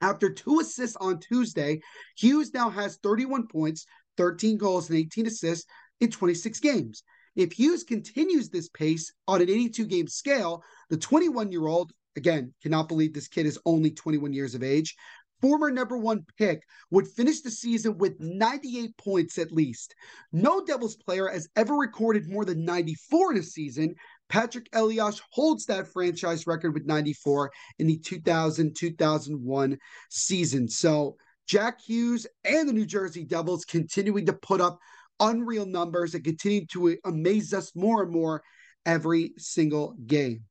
After 0.00 0.30
two 0.30 0.60
assists 0.60 0.96
on 0.96 1.18
Tuesday, 1.18 1.80
Hughes 2.16 2.54
now 2.54 2.70
has 2.70 2.98
31 3.02 3.48
points, 3.48 3.86
13 4.16 4.56
goals, 4.56 4.88
and 4.90 4.98
18 4.98 5.26
assists 5.26 5.66
in 6.00 6.10
26 6.10 6.60
games. 6.60 7.02
If 7.36 7.52
Hughes 7.52 7.82
continues 7.82 8.48
this 8.48 8.68
pace 8.68 9.12
on 9.26 9.42
an 9.42 9.50
82 9.50 9.86
game 9.86 10.06
scale, 10.06 10.62
the 10.88 10.96
21 10.96 11.50
year 11.50 11.66
old, 11.66 11.92
again, 12.16 12.54
cannot 12.62 12.88
believe 12.88 13.12
this 13.12 13.28
kid 13.28 13.46
is 13.46 13.58
only 13.66 13.90
21 13.90 14.32
years 14.32 14.54
of 14.54 14.62
age, 14.62 14.94
former 15.40 15.70
number 15.70 15.98
one 15.98 16.24
pick, 16.38 16.62
would 16.90 17.08
finish 17.08 17.40
the 17.40 17.50
season 17.50 17.98
with 17.98 18.18
98 18.20 18.96
points 18.96 19.36
at 19.36 19.52
least. 19.52 19.94
No 20.32 20.64
Devils 20.64 20.96
player 20.96 21.28
has 21.28 21.48
ever 21.56 21.74
recorded 21.74 22.30
more 22.30 22.44
than 22.44 22.64
94 22.64 23.32
in 23.32 23.38
a 23.38 23.42
season. 23.42 23.94
Patrik 24.30 24.68
Elias 24.72 25.20
holds 25.30 25.66
that 25.66 25.88
franchise 25.88 26.46
record 26.46 26.72
with 26.72 26.86
94 26.86 27.50
in 27.78 27.86
the 27.86 27.98
2000 27.98 28.74
2001 28.74 29.78
season. 30.08 30.68
So, 30.68 31.16
Jack 31.46 31.80
Hughes 31.80 32.26
and 32.44 32.68
the 32.68 32.72
New 32.72 32.86
Jersey 32.86 33.24
Devils 33.24 33.64
continuing 33.64 34.26
to 34.26 34.32
put 34.32 34.60
up 34.60 34.78
unreal 35.20 35.66
numbers 35.66 36.14
and 36.14 36.24
continue 36.24 36.66
to 36.66 36.96
amaze 37.04 37.52
us 37.52 37.74
more 37.74 38.02
and 38.02 38.12
more 38.12 38.42
every 38.86 39.32
single 39.38 39.96
game. 40.06 40.44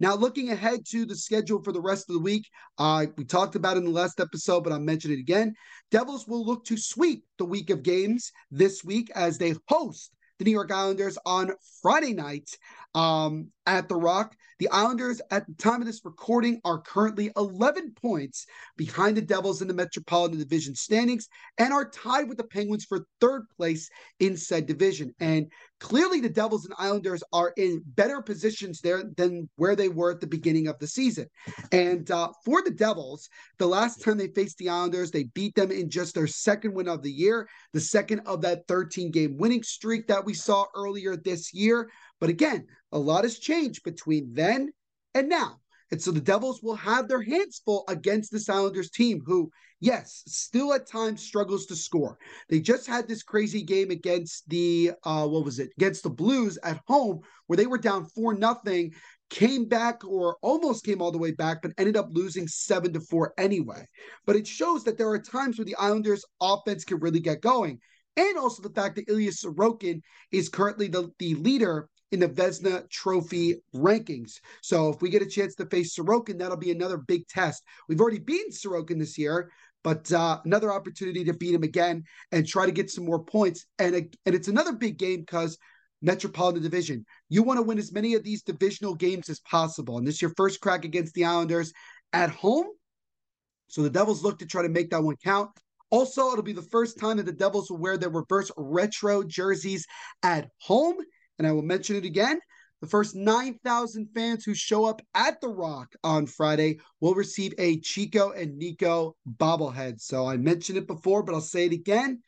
Now, 0.00 0.14
looking 0.14 0.50
ahead 0.50 0.86
to 0.90 1.04
the 1.04 1.14
schedule 1.14 1.62
for 1.62 1.72
the 1.72 1.80
rest 1.80 2.08
of 2.08 2.14
the 2.14 2.22
week, 2.22 2.48
uh, 2.78 3.06
we 3.18 3.24
talked 3.24 3.54
about 3.54 3.76
in 3.76 3.84
the 3.84 3.90
last 3.90 4.18
episode, 4.18 4.64
but 4.64 4.72
I'll 4.72 4.80
mention 4.80 5.12
it 5.12 5.18
again. 5.18 5.54
Devils 5.90 6.26
will 6.26 6.44
look 6.44 6.64
to 6.66 6.78
sweep 6.78 7.24
the 7.38 7.44
week 7.44 7.68
of 7.68 7.82
games 7.82 8.32
this 8.50 8.82
week 8.82 9.10
as 9.14 9.36
they 9.36 9.54
host 9.68 10.12
the 10.40 10.44
New 10.44 10.52
York 10.52 10.72
Islanders 10.72 11.18
on 11.26 11.52
Friday 11.82 12.14
night 12.14 12.48
um, 12.94 13.48
at 13.66 13.88
the 13.88 13.94
Rock. 13.94 14.34
The 14.58 14.70
Islanders, 14.70 15.20
at 15.30 15.46
the 15.46 15.54
time 15.54 15.82
of 15.82 15.86
this 15.86 16.00
recording, 16.02 16.60
are 16.64 16.80
currently 16.80 17.30
11 17.36 17.92
points 17.92 18.46
behind 18.76 19.16
the 19.16 19.22
Devils 19.22 19.60
in 19.60 19.68
the 19.68 19.74
Metropolitan 19.74 20.38
Division 20.38 20.74
standings 20.74 21.28
and 21.58 21.72
are 21.72 21.88
tied 21.88 22.28
with 22.28 22.38
the 22.38 22.44
Penguins 22.44 22.86
for 22.86 23.06
third 23.20 23.42
place 23.54 23.90
in 24.18 24.36
said 24.36 24.64
division. 24.66 25.14
And 25.20 25.50
clearly, 25.80 26.20
the 26.20 26.28
Devils 26.28 26.64
and 26.66 26.74
Islanders 26.78 27.22
are 27.32 27.52
in 27.56 27.82
better 27.84 28.22
positions 28.22 28.80
there 28.80 29.02
than 29.16 29.48
where 29.56 29.74
they 29.74 29.88
were 29.88 30.12
at 30.12 30.20
the 30.20 30.26
beginning 30.26 30.68
of 30.68 30.78
the 30.78 30.86
season. 30.86 31.26
And 31.72 32.08
uh, 32.10 32.30
for 32.44 32.62
the 32.62 32.70
Devils, 32.70 33.28
the 33.58 33.66
last 33.66 34.02
time 34.02 34.18
they 34.18 34.28
faced 34.28 34.58
the 34.58 34.68
Islanders, 34.68 35.10
they 35.10 35.24
beat 35.24 35.54
them 35.54 35.72
in 35.72 35.90
just 35.90 36.14
their 36.14 36.26
second 36.26 36.74
win 36.74 36.88
of 36.88 37.02
the 37.02 37.10
year, 37.10 37.48
the 37.72 37.80
second 37.80 38.20
of 38.26 38.42
that 38.42 38.68
13 38.68 39.10
game 39.10 39.36
winning 39.38 39.62
streak 39.62 40.06
that 40.06 40.24
we 40.24 40.34
saw 40.34 40.66
earlier 40.76 41.16
this 41.16 41.52
year. 41.52 41.90
But 42.20 42.30
again, 42.30 42.66
a 42.92 42.98
lot 42.98 43.24
has 43.24 43.38
changed 43.38 43.82
between 43.82 44.34
then 44.34 44.70
and 45.14 45.28
now. 45.28 45.60
And 45.90 46.00
so 46.00 46.10
the 46.10 46.20
Devils 46.20 46.62
will 46.62 46.76
have 46.76 47.08
their 47.08 47.22
hands 47.22 47.60
full 47.64 47.84
against 47.88 48.30
this 48.30 48.48
Islanders 48.48 48.90
team, 48.90 49.22
who, 49.24 49.50
yes, 49.80 50.22
still 50.26 50.72
at 50.72 50.86
times 50.86 51.22
struggles 51.22 51.66
to 51.66 51.76
score. 51.76 52.18
They 52.48 52.60
just 52.60 52.86
had 52.86 53.08
this 53.08 53.22
crazy 53.22 53.62
game 53.62 53.90
against 53.90 54.48
the 54.48 54.92
uh, 55.04 55.26
what 55.26 55.44
was 55.44 55.58
it? 55.58 55.70
Against 55.76 56.02
the 56.02 56.10
Blues 56.10 56.58
at 56.62 56.80
home, 56.86 57.20
where 57.46 57.56
they 57.56 57.66
were 57.66 57.78
down 57.78 58.06
four 58.06 58.34
nothing, 58.34 58.92
came 59.30 59.64
back 59.64 60.04
or 60.04 60.36
almost 60.42 60.84
came 60.84 61.00
all 61.00 61.12
the 61.12 61.18
way 61.18 61.30
back, 61.30 61.62
but 61.62 61.72
ended 61.78 61.96
up 61.96 62.08
losing 62.10 62.46
seven 62.46 62.92
to 62.92 63.00
four 63.00 63.32
anyway. 63.38 63.86
But 64.26 64.36
it 64.36 64.46
shows 64.46 64.84
that 64.84 64.98
there 64.98 65.08
are 65.08 65.20
times 65.20 65.58
where 65.58 65.64
the 65.64 65.76
Islanders 65.76 66.24
offense 66.40 66.84
can 66.84 66.98
really 66.98 67.20
get 67.20 67.40
going. 67.40 67.78
And 68.16 68.36
also 68.36 68.62
the 68.62 68.74
fact 68.74 68.96
that 68.96 69.08
Ilya 69.08 69.30
Sorokin 69.30 70.02
is 70.32 70.48
currently 70.48 70.88
the, 70.88 71.10
the 71.18 71.36
leader 71.36 71.88
in 72.12 72.20
the 72.20 72.28
Vezina 72.28 72.88
Trophy 72.90 73.56
rankings. 73.74 74.40
So 74.62 74.90
if 74.90 75.00
we 75.00 75.10
get 75.10 75.22
a 75.22 75.26
chance 75.26 75.54
to 75.56 75.66
face 75.66 75.96
Sorokin, 75.96 76.38
that'll 76.38 76.56
be 76.56 76.72
another 76.72 76.98
big 76.98 77.26
test. 77.28 77.62
We've 77.88 78.00
already 78.00 78.18
beaten 78.18 78.52
Sorokin 78.52 78.98
this 78.98 79.16
year, 79.16 79.50
but 79.84 80.10
uh, 80.12 80.40
another 80.44 80.72
opportunity 80.72 81.24
to 81.24 81.32
beat 81.32 81.54
him 81.54 81.62
again 81.62 82.04
and 82.32 82.46
try 82.46 82.66
to 82.66 82.72
get 82.72 82.90
some 82.90 83.04
more 83.04 83.22
points. 83.22 83.66
And, 83.78 83.94
and 83.94 84.34
it's 84.34 84.48
another 84.48 84.72
big 84.72 84.98
game 84.98 85.20
because 85.20 85.56
Metropolitan 86.02 86.62
Division. 86.62 87.04
You 87.28 87.42
want 87.42 87.58
to 87.58 87.62
win 87.62 87.78
as 87.78 87.92
many 87.92 88.14
of 88.14 88.24
these 88.24 88.42
divisional 88.42 88.94
games 88.94 89.28
as 89.28 89.40
possible. 89.40 89.98
And 89.98 90.06
this 90.06 90.16
is 90.16 90.22
your 90.22 90.32
first 90.36 90.60
crack 90.60 90.84
against 90.84 91.14
the 91.14 91.24
Islanders 91.24 91.72
at 92.12 92.30
home. 92.30 92.66
So 93.68 93.82
the 93.82 93.90
Devils 93.90 94.22
look 94.22 94.38
to 94.40 94.46
try 94.46 94.62
to 94.62 94.68
make 94.68 94.90
that 94.90 95.02
one 95.02 95.16
count. 95.22 95.50
Also, 95.90 96.30
it'll 96.30 96.42
be 96.42 96.52
the 96.52 96.62
first 96.62 96.98
time 96.98 97.16
that 97.16 97.26
the 97.26 97.32
Devils 97.32 97.70
will 97.70 97.78
wear 97.78 97.98
their 97.98 98.10
reverse 98.10 98.50
retro 98.56 99.22
jerseys 99.24 99.86
at 100.22 100.48
home. 100.58 100.96
And 101.40 101.46
I 101.46 101.52
will 101.52 101.62
mention 101.62 101.96
it 101.96 102.04
again. 102.04 102.38
The 102.82 102.86
first 102.86 103.14
9,000 103.14 104.08
fans 104.14 104.44
who 104.44 104.52
show 104.52 104.84
up 104.84 105.00
at 105.14 105.40
The 105.40 105.48
Rock 105.48 105.88
on 106.04 106.26
Friday 106.26 106.80
will 107.00 107.14
receive 107.14 107.54
a 107.56 107.80
Chico 107.80 108.32
and 108.32 108.58
Nico 108.58 109.16
bobblehead. 109.26 110.02
So 110.02 110.26
I 110.26 110.36
mentioned 110.36 110.76
it 110.76 110.86
before, 110.86 111.22
but 111.22 111.34
I'll 111.34 111.40
say 111.40 111.64
it 111.64 111.72
again 111.72 112.20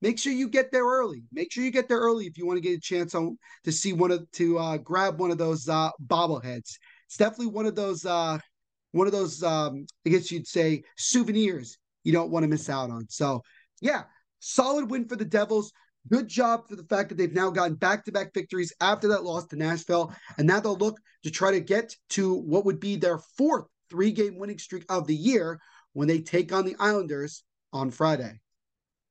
make 0.00 0.18
sure 0.18 0.32
you 0.32 0.48
get 0.48 0.72
there 0.72 0.84
early. 0.84 1.24
Make 1.30 1.52
sure 1.52 1.62
you 1.62 1.70
get 1.70 1.88
there 1.88 1.98
early 1.98 2.24
if 2.24 2.38
you 2.38 2.46
want 2.46 2.56
to 2.56 2.62
get 2.62 2.78
a 2.78 2.80
chance 2.80 3.14
on 3.14 3.36
to 3.64 3.72
see 3.72 3.92
one 3.92 4.10
of 4.10 4.30
to 4.32 4.58
uh, 4.58 4.78
grab 4.78 5.20
one 5.20 5.30
of 5.30 5.36
those 5.36 5.68
uh, 5.68 5.90
bobbleheads. 6.06 6.78
It's 7.06 7.18
definitely 7.18 7.48
one 7.48 7.66
of 7.66 7.74
those 7.74 8.06
uh, 8.06 8.38
one 8.92 9.06
of 9.06 9.12
those 9.12 9.42
um, 9.42 9.84
I 10.06 10.10
guess 10.10 10.30
you'd 10.30 10.46
say 10.46 10.84
souvenirs 10.96 11.76
you 12.02 12.12
don't 12.14 12.30
want 12.30 12.44
to 12.44 12.48
miss 12.48 12.70
out 12.70 12.90
on. 12.90 13.06
So 13.10 13.42
yeah, 13.82 14.04
solid 14.40 14.90
win 14.90 15.06
for 15.06 15.16
the 15.16 15.24
Devils. 15.24 15.70
Good 16.10 16.28
job 16.28 16.68
for 16.68 16.76
the 16.76 16.84
fact 16.84 17.08
that 17.08 17.14
they've 17.16 17.32
now 17.32 17.48
gotten 17.48 17.76
back-to-back 17.76 18.34
victories 18.34 18.74
after 18.80 19.08
that 19.08 19.24
loss 19.24 19.46
to 19.46 19.56
Nashville, 19.56 20.14
and 20.36 20.46
now 20.46 20.60
they'll 20.60 20.76
look 20.76 21.00
to 21.22 21.30
try 21.30 21.50
to 21.50 21.60
get 21.60 21.96
to 22.10 22.34
what 22.34 22.66
would 22.66 22.78
be 22.78 22.96
their 22.96 23.18
fourth 23.38 23.64
three-game 23.88 24.38
winning 24.38 24.58
streak 24.58 24.84
of 24.90 25.06
the 25.06 25.16
year 25.16 25.58
when 25.94 26.06
they 26.06 26.20
take 26.20 26.52
on 26.52 26.66
the 26.66 26.76
Islanders 26.78 27.42
on 27.72 27.90
Friday. 27.90 28.38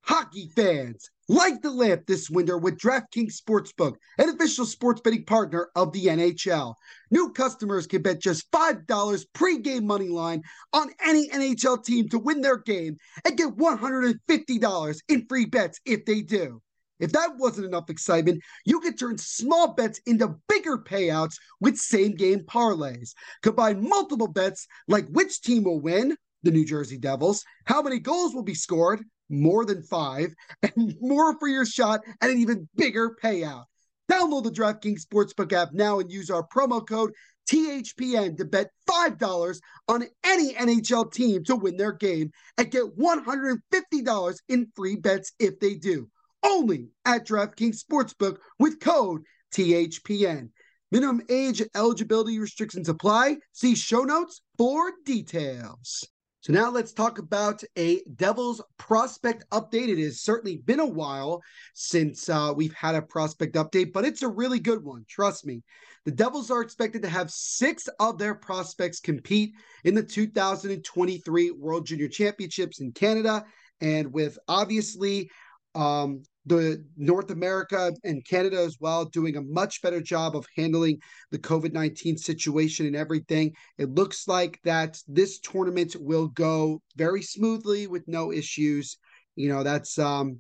Hockey 0.06 0.52
fans, 0.56 1.10
light 1.30 1.62
the 1.64 1.72
lamp 1.72 2.06
this 2.06 2.30
winter 2.30 2.60
with 2.60 2.78
DraftKings 2.78 3.42
Sportsbook, 3.42 3.96
an 4.20 4.30
official 4.30 4.66
sports 4.66 5.02
betting 5.02 5.26
partner 5.26 5.70
of 5.76 5.94
the 5.94 6.06
NHL. 6.06 6.76
New 7.10 7.32
customers 7.32 7.88
can 7.88 8.04
bet 8.04 8.22
just 8.22 8.52
$5 8.52 9.26
pre-game 9.34 9.88
money 9.88 10.10
line 10.10 10.44
on 10.74 10.92
any 11.04 11.30
NHL 11.30 11.84
team 11.84 12.08
to 12.10 12.20
win 12.20 12.42
their 12.42 12.58
game 12.58 12.98
and 13.26 13.38
get 13.38 13.56
$150 13.56 15.00
in 15.08 15.26
free 15.28 15.46
bets 15.46 15.80
if 15.86 16.06
they 16.06 16.22
do. 16.22 16.62
If 17.04 17.12
that 17.12 17.36
wasn't 17.38 17.68
enough 17.68 17.90
excitement, 17.90 18.42
you 18.64 18.80
can 18.80 18.96
turn 18.96 19.18
small 19.18 19.74
bets 19.74 20.00
into 20.06 20.36
bigger 20.48 20.78
payouts 20.78 21.36
with 21.60 21.76
same 21.76 22.16
game 22.16 22.40
parlays. 22.40 23.12
Combine 23.42 23.86
multiple 23.86 24.30
bets 24.30 24.66
like 24.88 25.10
which 25.10 25.42
team 25.42 25.66
will 25.66 25.82
win, 25.82 26.16
the 26.44 26.52
New 26.52 26.64
Jersey 26.64 26.98
Devils, 26.98 27.44
how 27.66 27.82
many 27.82 28.00
goals 28.00 28.34
will 28.34 28.44
be 28.44 28.54
scored, 28.54 29.04
more 29.30 29.66
than 29.66 29.84
five, 29.84 30.34
and 30.64 30.96
more 31.02 31.38
for 31.40 31.50
your 31.50 31.66
shot 31.66 32.00
at 32.22 32.30
an 32.30 32.38
even 32.38 32.70
bigger 32.78 33.18
payout. 33.22 33.66
Download 34.10 34.46
the 34.46 34.52
DraftKings 34.52 35.06
Sportsbook 35.06 35.52
app 35.52 35.74
now 35.74 36.00
and 36.00 36.10
use 36.10 36.30
our 36.30 36.48
promo 36.48 36.88
code 36.88 37.12
THPN 37.50 38.38
to 38.38 38.46
bet 38.46 38.70
$5 38.90 39.60
on 39.90 40.06
any 40.24 40.54
NHL 40.54 41.12
team 41.12 41.44
to 41.44 41.58
win 41.58 41.76
their 41.76 41.92
game 41.92 42.32
and 42.58 42.72
get 42.72 42.98
$150 42.98 44.38
in 44.48 44.72
free 44.74 44.96
bets 44.96 45.34
if 45.38 45.60
they 45.60 45.74
do. 45.74 46.10
Only 46.44 46.90
at 47.06 47.28
DraftKings 47.28 47.84
Sportsbook 47.84 48.38
with 48.60 48.80
code 48.80 49.24
THPN. 49.54 50.50
Minimum 50.92 51.22
age 51.30 51.62
eligibility 51.76 52.38
restrictions 52.38 52.90
apply. 52.90 53.38
See 53.54 53.76
show 53.76 54.04
notes 54.04 54.42
for 54.58 54.94
details. 55.06 56.04
So 56.42 56.52
now 56.52 56.70
let's 56.70 56.92
talk 56.92 57.20
about 57.20 57.64
a 57.78 58.04
Devils 58.16 58.62
prospect 58.78 59.46
update. 59.52 59.88
It 59.88 59.98
has 60.04 60.22
certainly 60.22 60.58
been 60.58 60.82
a 60.82 60.86
while 60.86 61.42
since 61.74 62.28
uh, 62.28 62.52
we've 62.54 62.74
had 62.74 62.96
a 62.96 63.02
prospect 63.02 63.56
update, 63.56 63.94
but 63.94 64.04
it's 64.04 64.24
a 64.24 64.28
really 64.28 64.60
good 64.60 64.84
one. 64.84 65.06
Trust 65.08 65.46
me. 65.46 65.64
The 66.04 66.12
Devils 66.12 66.52
are 66.52 66.62
expected 66.62 67.02
to 67.04 67.08
have 67.08 67.32
six 67.32 67.88
of 67.98 68.18
their 68.18 68.36
prospects 68.36 69.00
compete 69.00 69.54
in 69.86 69.96
the 69.96 70.04
2023 70.04 71.52
World 71.52 71.86
Junior 71.86 72.10
Championships 72.10 72.82
in 72.82 72.92
Canada. 72.92 73.46
And 73.80 74.12
with 74.12 74.38
obviously 74.50 75.32
um, 75.76 76.24
the 76.46 76.84
North 76.98 77.32
America 77.32 77.94
and 78.04 78.26
Canada 78.26 78.58
as 78.58 78.78
well 78.80 79.06
doing 79.06 79.38
a 79.38 79.42
much 79.42 79.82
better 79.82 80.02
job 80.02 80.36
of 80.36 80.46
handling 80.58 81.00
the 81.32 81.40
COVID 81.40 81.74
19 81.74 82.18
situation 82.18 82.86
and 82.86 82.96
everything. 82.96 83.54
It 83.78 83.90
looks 83.90 84.28
like 84.28 84.60
that 84.64 85.00
this 85.08 85.40
tournament 85.40 85.96
will 86.00 86.28
go 86.28 86.82
very 86.96 87.22
smoothly 87.22 87.88
with 87.88 88.04
no 88.08 88.32
issues. 88.32 88.98
You 89.36 89.50
know, 89.50 89.64
that's 89.64 89.98
um 89.98 90.40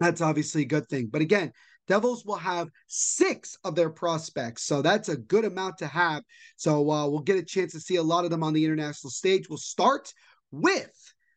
that's 0.00 0.20
obviously 0.20 0.62
a 0.62 0.66
good 0.66 0.88
thing. 0.88 1.08
But 1.10 1.22
again, 1.22 1.52
Devils 1.88 2.24
will 2.24 2.36
have 2.36 2.68
six 2.86 3.56
of 3.64 3.74
their 3.74 3.90
prospects. 3.90 4.64
So 4.64 4.82
that's 4.82 5.08
a 5.08 5.16
good 5.16 5.44
amount 5.44 5.78
to 5.78 5.86
have. 5.86 6.22
So 6.56 6.90
uh, 6.90 7.08
we'll 7.08 7.20
get 7.20 7.38
a 7.38 7.44
chance 7.44 7.72
to 7.72 7.80
see 7.80 7.96
a 7.96 8.02
lot 8.02 8.24
of 8.24 8.30
them 8.30 8.42
on 8.42 8.52
the 8.52 8.64
international 8.64 9.10
stage. 9.10 9.48
We'll 9.48 9.58
start 9.58 10.12
with 10.50 10.92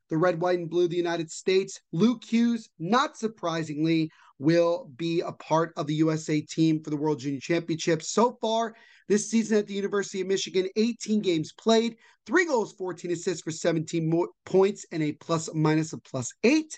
the 0.09 0.17
red, 0.17 0.39
white, 0.39 0.59
and 0.59 0.69
blue 0.69 0.85
of 0.85 0.89
the 0.89 0.95
United 0.95 1.31
States. 1.31 1.79
Luke 1.91 2.23
Hughes, 2.23 2.69
not 2.79 3.17
surprisingly, 3.17 4.09
will 4.39 4.89
be 4.97 5.21
a 5.21 5.31
part 5.31 5.73
of 5.77 5.87
the 5.87 5.95
USA 5.95 6.41
team 6.41 6.83
for 6.83 6.89
the 6.89 6.97
World 6.97 7.19
Junior 7.19 7.39
Championship. 7.39 8.03
So 8.03 8.37
far 8.41 8.75
this 9.07 9.29
season 9.29 9.57
at 9.57 9.67
the 9.67 9.73
University 9.73 10.21
of 10.21 10.27
Michigan, 10.27 10.67
18 10.75 11.21
games 11.21 11.53
played, 11.53 11.95
three 12.25 12.45
goals, 12.45 12.73
14 12.73 13.11
assists 13.11 13.43
for 13.43 13.51
17 13.51 14.27
points, 14.45 14.85
and 14.91 15.03
a 15.03 15.13
plus 15.13 15.49
minus 15.53 15.93
of 15.93 16.03
plus 16.03 16.33
eight 16.43 16.77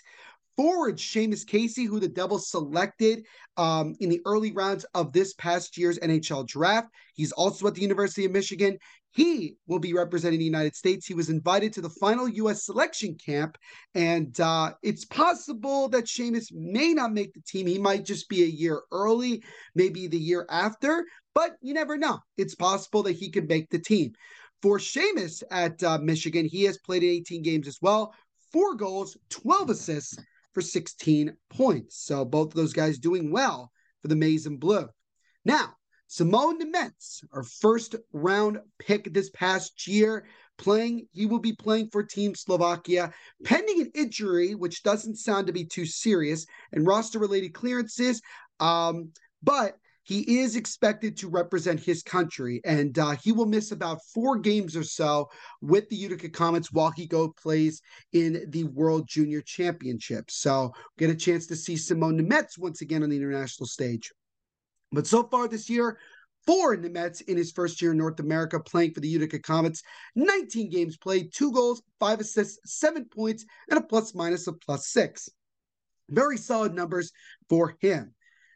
forward 0.58 0.96
Seamus 0.96 1.46
Casey, 1.46 1.84
who 1.84 2.00
the 2.00 2.08
Devils 2.08 2.50
selected 2.50 3.24
um, 3.56 3.94
in 4.00 4.08
the 4.08 4.20
early 4.26 4.50
rounds 4.50 4.84
of 4.92 5.12
this 5.12 5.32
past 5.34 5.78
year's 5.78 6.00
NHL 6.00 6.48
draft. 6.48 6.88
He's 7.14 7.30
also 7.30 7.68
at 7.68 7.76
the 7.76 7.80
University 7.80 8.24
of 8.24 8.32
Michigan. 8.32 8.76
He 9.12 9.56
will 9.66 9.78
be 9.78 9.94
representing 9.94 10.38
the 10.38 10.44
United 10.44 10.76
States. 10.76 11.06
He 11.06 11.14
was 11.14 11.30
invited 11.30 11.72
to 11.72 11.80
the 11.80 11.90
final 11.90 12.28
U.S. 12.28 12.64
selection 12.64 13.16
camp, 13.16 13.56
and 13.94 14.38
uh, 14.40 14.74
it's 14.82 15.04
possible 15.06 15.88
that 15.88 16.04
Seamus 16.04 16.52
may 16.52 16.92
not 16.92 17.12
make 17.12 17.32
the 17.32 17.40
team. 17.40 17.66
He 17.66 17.78
might 17.78 18.04
just 18.04 18.28
be 18.28 18.42
a 18.42 18.46
year 18.46 18.82
early, 18.92 19.42
maybe 19.74 20.06
the 20.06 20.18
year 20.18 20.46
after, 20.50 21.04
but 21.34 21.56
you 21.62 21.74
never 21.74 21.96
know. 21.96 22.18
It's 22.36 22.54
possible 22.54 23.02
that 23.04 23.16
he 23.16 23.30
could 23.30 23.48
make 23.48 23.70
the 23.70 23.78
team. 23.78 24.12
For 24.60 24.78
Seamus 24.78 25.42
at 25.50 25.82
uh, 25.82 25.98
Michigan, 25.98 26.46
he 26.46 26.64
has 26.64 26.78
played 26.78 27.02
in 27.02 27.10
18 27.10 27.42
games 27.42 27.68
as 27.68 27.78
well, 27.80 28.14
four 28.52 28.74
goals, 28.74 29.16
12 29.30 29.70
assists 29.70 30.18
for 30.52 30.60
16 30.60 31.36
points. 31.50 32.04
So 32.04 32.24
both 32.24 32.48
of 32.48 32.54
those 32.54 32.72
guys 32.72 32.98
doing 32.98 33.30
well 33.30 33.70
for 34.02 34.08
the 34.08 34.16
Maize 34.16 34.46
and 34.46 34.58
Blue. 34.58 34.88
Now, 35.44 35.74
Simon 36.10 36.58
Nemec, 36.58 36.90
our 37.34 37.42
first 37.42 37.94
round 38.14 38.58
pick 38.78 39.12
this 39.12 39.28
past 39.30 39.86
year, 39.86 40.24
playing, 40.56 41.06
he 41.12 41.26
will 41.26 41.38
be 41.38 41.52
playing 41.52 41.90
for 41.90 42.02
Team 42.02 42.34
Slovakia, 42.34 43.12
pending 43.44 43.82
an 43.82 43.90
injury, 43.94 44.54
which 44.54 44.82
doesn't 44.82 45.16
sound 45.16 45.46
to 45.46 45.52
be 45.52 45.66
too 45.66 45.84
serious, 45.84 46.46
and 46.72 46.86
roster 46.86 47.18
related 47.18 47.52
clearances. 47.52 48.22
Um, 48.58 49.10
but 49.42 49.76
he 50.02 50.40
is 50.40 50.56
expected 50.56 51.18
to 51.18 51.28
represent 51.28 51.78
his 51.78 52.02
country, 52.02 52.62
and 52.64 52.98
uh, 52.98 53.10
he 53.22 53.30
will 53.30 53.44
miss 53.44 53.72
about 53.72 53.98
four 54.14 54.38
games 54.38 54.74
or 54.74 54.84
so 54.84 55.28
with 55.60 55.86
the 55.90 55.96
Utica 55.96 56.30
Comets 56.30 56.72
while 56.72 56.90
he 56.90 57.06
go 57.06 57.34
plays 57.38 57.82
in 58.14 58.46
the 58.48 58.64
World 58.64 59.06
Junior 59.06 59.42
Championship. 59.42 60.30
So 60.30 60.72
get 60.96 61.10
a 61.10 61.14
chance 61.14 61.46
to 61.48 61.56
see 61.56 61.76
Simon 61.76 62.18
Nemec 62.18 62.56
once 62.56 62.80
again 62.80 63.02
on 63.02 63.10
the 63.10 63.16
international 63.16 63.66
stage. 63.66 64.10
But 64.92 65.06
so 65.06 65.22
far 65.24 65.48
this 65.48 65.68
year, 65.68 65.98
four 66.46 66.72
in 66.72 66.82
the 66.82 66.90
Mets 66.90 67.20
in 67.22 67.36
his 67.36 67.52
first 67.52 67.82
year 67.82 67.92
in 67.92 67.98
North 67.98 68.20
America 68.20 68.58
playing 68.58 68.94
for 68.94 69.00
the 69.00 69.08
Utica 69.08 69.38
Comets. 69.38 69.82
19 70.14 70.70
games 70.70 70.96
played, 70.96 71.32
two 71.32 71.52
goals, 71.52 71.82
five 72.00 72.20
assists, 72.20 72.58
seven 72.64 73.04
points, 73.04 73.44
and 73.68 73.78
a 73.78 73.82
plus 73.82 74.14
minus 74.14 74.46
of 74.46 74.60
plus 74.60 74.88
six. 74.88 75.28
Very 76.08 76.38
solid 76.38 76.74
numbers 76.74 77.12
for 77.48 77.76
him. 77.80 78.14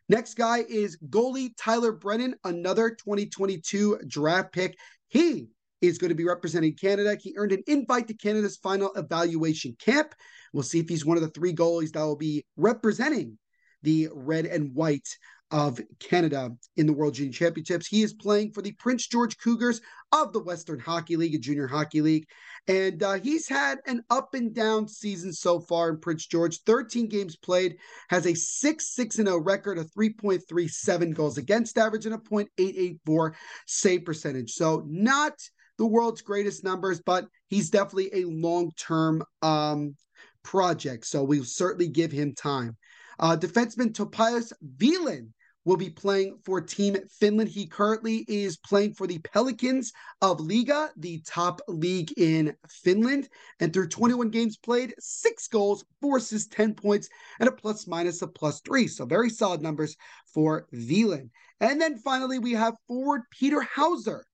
Next 0.09 0.35
guy 0.35 0.65
is 0.69 0.99
goalie 1.09 1.55
Tyler 1.59 1.93
Brennan, 1.93 2.35
another 2.45 2.91
2022 2.91 4.01
draft 4.07 4.53
pick. 4.53 4.77
He 5.09 5.49
is 5.83 5.99
going 5.99 6.09
to 6.09 6.15
be 6.15 6.25
representing 6.25 6.75
Canada. 6.75 7.17
He 7.21 7.35
earned 7.37 7.53
an 7.53 7.63
invite 7.67 8.09
to 8.09 8.15
Canada's 8.15 8.57
final 8.57 8.93
evaluation 8.95 9.77
camp. 9.79 10.15
We'll 10.53 10.63
see 10.63 10.81
if 10.81 10.89
he's 10.89 11.05
one 11.05 11.17
of 11.17 11.23
the 11.23 11.31
three 11.31 11.55
goalies 11.55 11.93
that 11.93 12.03
will 12.03 12.17
be 12.17 12.45
representing 12.57 13.39
the 13.83 14.09
red 14.15 14.47
and 14.47 14.75
white 14.75 15.09
of 15.53 15.79
Canada 16.01 16.51
in 16.77 16.87
the 16.87 16.93
World 16.93 17.15
Junior 17.15 17.33
Championships. 17.33 17.87
He 17.87 18.03
is 18.03 18.15
playing 18.15 18.53
for 18.53 18.63
the 18.63 18.73
Prince 18.73 19.07
George 19.07 19.37
Cougars 19.37 19.83
of 20.11 20.33
the 20.33 20.43
Western 20.43 20.81
Hockey 20.81 21.17
League, 21.17 21.35
a 21.35 21.39
junior 21.39 21.67
hockey 21.67 22.01
league. 22.01 22.27
And 22.69 23.03
uh, 23.03 23.15
he's 23.15 23.49
had 23.49 23.79
an 23.87 24.03
up 24.09 24.35
and 24.35 24.55
down 24.55 24.89
season 24.89 25.33
so 25.33 25.61
far 25.61 25.91
in 25.91 25.99
Prince 25.99 26.27
George. 26.27 26.61
13 26.63 27.07
games 27.07 27.37
played, 27.37 27.77
has 28.09 28.27
a 28.27 28.35
6 28.35 28.95
6 28.95 29.17
0 29.17 29.39
record, 29.39 29.79
a 29.79 29.85
3.37 29.85 31.15
goals 31.15 31.37
against 31.37 31.77
average, 31.77 32.07
and 32.07 32.15
a 32.15 32.19
0.884 32.19 33.35
save 33.67 34.05
percentage. 34.05 34.53
So, 34.53 34.85
not 34.87 35.35
the 35.77 35.87
world's 35.87 36.23
greatest 36.23 36.65
numbers, 36.65 37.01
but 37.05 37.27
he's 37.49 37.69
definitely 37.69 38.11
a 38.15 38.25
long 38.25 38.71
term 38.79 39.23
um, 39.43 39.97
project. 40.43 41.07
So, 41.07 41.25
we'll 41.25 41.45
certainly 41.45 41.89
give 41.89 42.13
him 42.13 42.35
time. 42.35 42.77
Uh, 43.19 43.37
defenseman 43.37 43.95
Topias 43.95 44.53
Vilen 44.77 45.29
will 45.65 45.77
be 45.77 45.91
playing 45.91 46.39
for 46.45 46.61
Team 46.61 46.97
Finland. 47.09 47.49
He 47.49 47.67
currently 47.67 48.25
is 48.29 48.57
playing 48.57 48.95
for 48.95 49.07
the 49.07 49.19
Pelicans 49.19 49.93
of 50.21 50.39
Liiga, 50.39 50.91
the 50.97 51.21
top 51.27 51.61
league 51.69 52.13
in 52.17 52.55
Finland. 52.69 53.29
And 53.61 53.73
through 53.73 53.89
21 53.89 54.31
games 54.31 54.57
played, 54.57 54.95
six 54.99 55.47
goals, 55.49 55.85
four 56.01 56.17
assists, 56.17 56.55
10 56.55 56.75
points, 56.75 57.09
and 57.39 57.49
a 57.49 57.53
plus 57.53 57.87
minus 57.87 58.23
of 58.23 58.35
plus 58.35 58.61
three. 58.61 58.89
So 58.89 59.05
very 59.05 59.31
solid 59.31 59.63
numbers 59.63 59.97
for 60.33 60.67
Vilen. 60.73 61.31
And 61.61 61.81
then 61.81 61.99
finally, 61.99 62.39
we 62.39 62.53
have 62.53 62.75
forward 62.89 63.23
Peter 63.31 63.63
Hauser, 63.63 64.25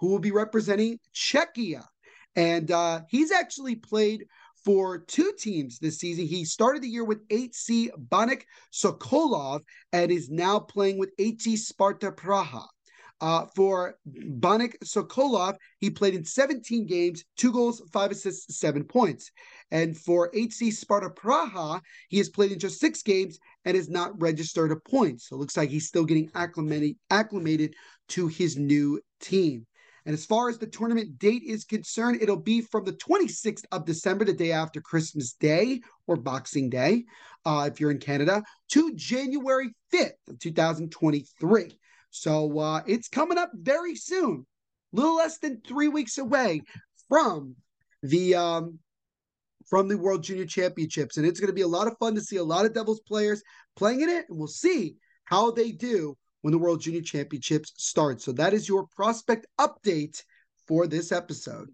who 0.00 0.08
will 0.08 0.18
be 0.18 0.32
representing 0.32 0.98
Czechia. 1.14 1.84
And 2.36 2.70
uh, 2.70 3.02
he's 3.08 3.30
actually 3.30 3.76
played 3.76 4.26
for 4.64 4.98
two 4.98 5.32
teams 5.38 5.78
this 5.78 5.98
season. 5.98 6.26
He 6.26 6.44
started 6.44 6.82
the 6.82 6.88
year 6.88 7.04
with 7.04 7.20
HC 7.30 7.90
Baník 8.08 8.42
Sokolov 8.72 9.60
and 9.92 10.10
is 10.10 10.30
now 10.30 10.58
playing 10.58 10.98
with 10.98 11.12
HC 11.18 11.58
Sparta 11.58 12.10
Praha. 12.12 12.64
Uh, 13.20 13.46
for 13.54 13.96
Baník 14.06 14.74
Sokolov, 14.84 15.56
he 15.78 15.88
played 15.88 16.14
in 16.14 16.24
17 16.24 16.86
games, 16.86 17.24
two 17.36 17.52
goals, 17.52 17.80
five 17.92 18.10
assists, 18.10 18.58
seven 18.58 18.84
points. 18.84 19.30
And 19.70 19.96
for 19.96 20.30
HC 20.34 20.72
Sparta 20.72 21.10
Praha, 21.10 21.80
he 22.08 22.18
has 22.18 22.28
played 22.28 22.52
in 22.52 22.58
just 22.58 22.80
six 22.80 23.02
games 23.02 23.38
and 23.64 23.76
has 23.76 23.88
not 23.88 24.20
registered 24.20 24.72
a 24.72 24.76
point. 24.76 25.22
So 25.22 25.36
it 25.36 25.38
looks 25.38 25.56
like 25.56 25.70
he's 25.70 25.86
still 25.86 26.04
getting 26.04 26.30
acclimated, 26.34 26.96
acclimated 27.10 27.74
to 28.08 28.26
his 28.26 28.56
new 28.56 29.00
team. 29.20 29.66
And 30.06 30.12
as 30.12 30.26
far 30.26 30.48
as 30.48 30.58
the 30.58 30.66
tournament 30.66 31.18
date 31.18 31.42
is 31.42 31.64
concerned, 31.64 32.20
it'll 32.20 32.36
be 32.36 32.60
from 32.60 32.84
the 32.84 32.92
26th 32.92 33.64
of 33.72 33.86
December, 33.86 34.24
the 34.24 34.34
day 34.34 34.52
after 34.52 34.80
Christmas 34.80 35.32
Day 35.32 35.80
or 36.06 36.16
Boxing 36.16 36.68
Day, 36.68 37.04
uh, 37.46 37.68
if 37.72 37.80
you're 37.80 37.90
in 37.90 37.98
Canada, 37.98 38.42
to 38.72 38.94
January 38.94 39.74
5th 39.92 40.12
of 40.28 40.38
2023. 40.38 41.78
So 42.10 42.58
uh, 42.58 42.82
it's 42.86 43.08
coming 43.08 43.38
up 43.38 43.50
very 43.54 43.96
soon, 43.96 44.46
a 44.92 44.96
little 44.96 45.16
less 45.16 45.38
than 45.38 45.62
three 45.66 45.88
weeks 45.88 46.18
away 46.18 46.62
from 47.08 47.56
the 48.02 48.34
um, 48.34 48.78
from 49.68 49.88
the 49.88 49.96
World 49.96 50.22
Junior 50.22 50.44
Championships, 50.44 51.16
and 51.16 51.26
it's 51.26 51.40
going 51.40 51.48
to 51.48 51.54
be 51.54 51.62
a 51.62 51.66
lot 51.66 51.86
of 51.86 51.96
fun 51.98 52.14
to 52.14 52.20
see 52.20 52.36
a 52.36 52.44
lot 52.44 52.66
of 52.66 52.74
Devils 52.74 53.00
players 53.00 53.42
playing 53.76 54.02
in 54.02 54.10
it, 54.10 54.26
and 54.28 54.38
we'll 54.38 54.46
see 54.46 54.96
how 55.24 55.50
they 55.50 55.72
do 55.72 56.16
when 56.44 56.52
the 56.52 56.58
World 56.58 56.82
Junior 56.82 57.00
Championships 57.00 57.72
start. 57.78 58.20
So 58.20 58.30
that 58.32 58.52
is 58.52 58.68
your 58.68 58.86
prospect 58.94 59.46
update 59.58 60.22
for 60.68 60.86
this 60.86 61.10
episode. 61.10 61.70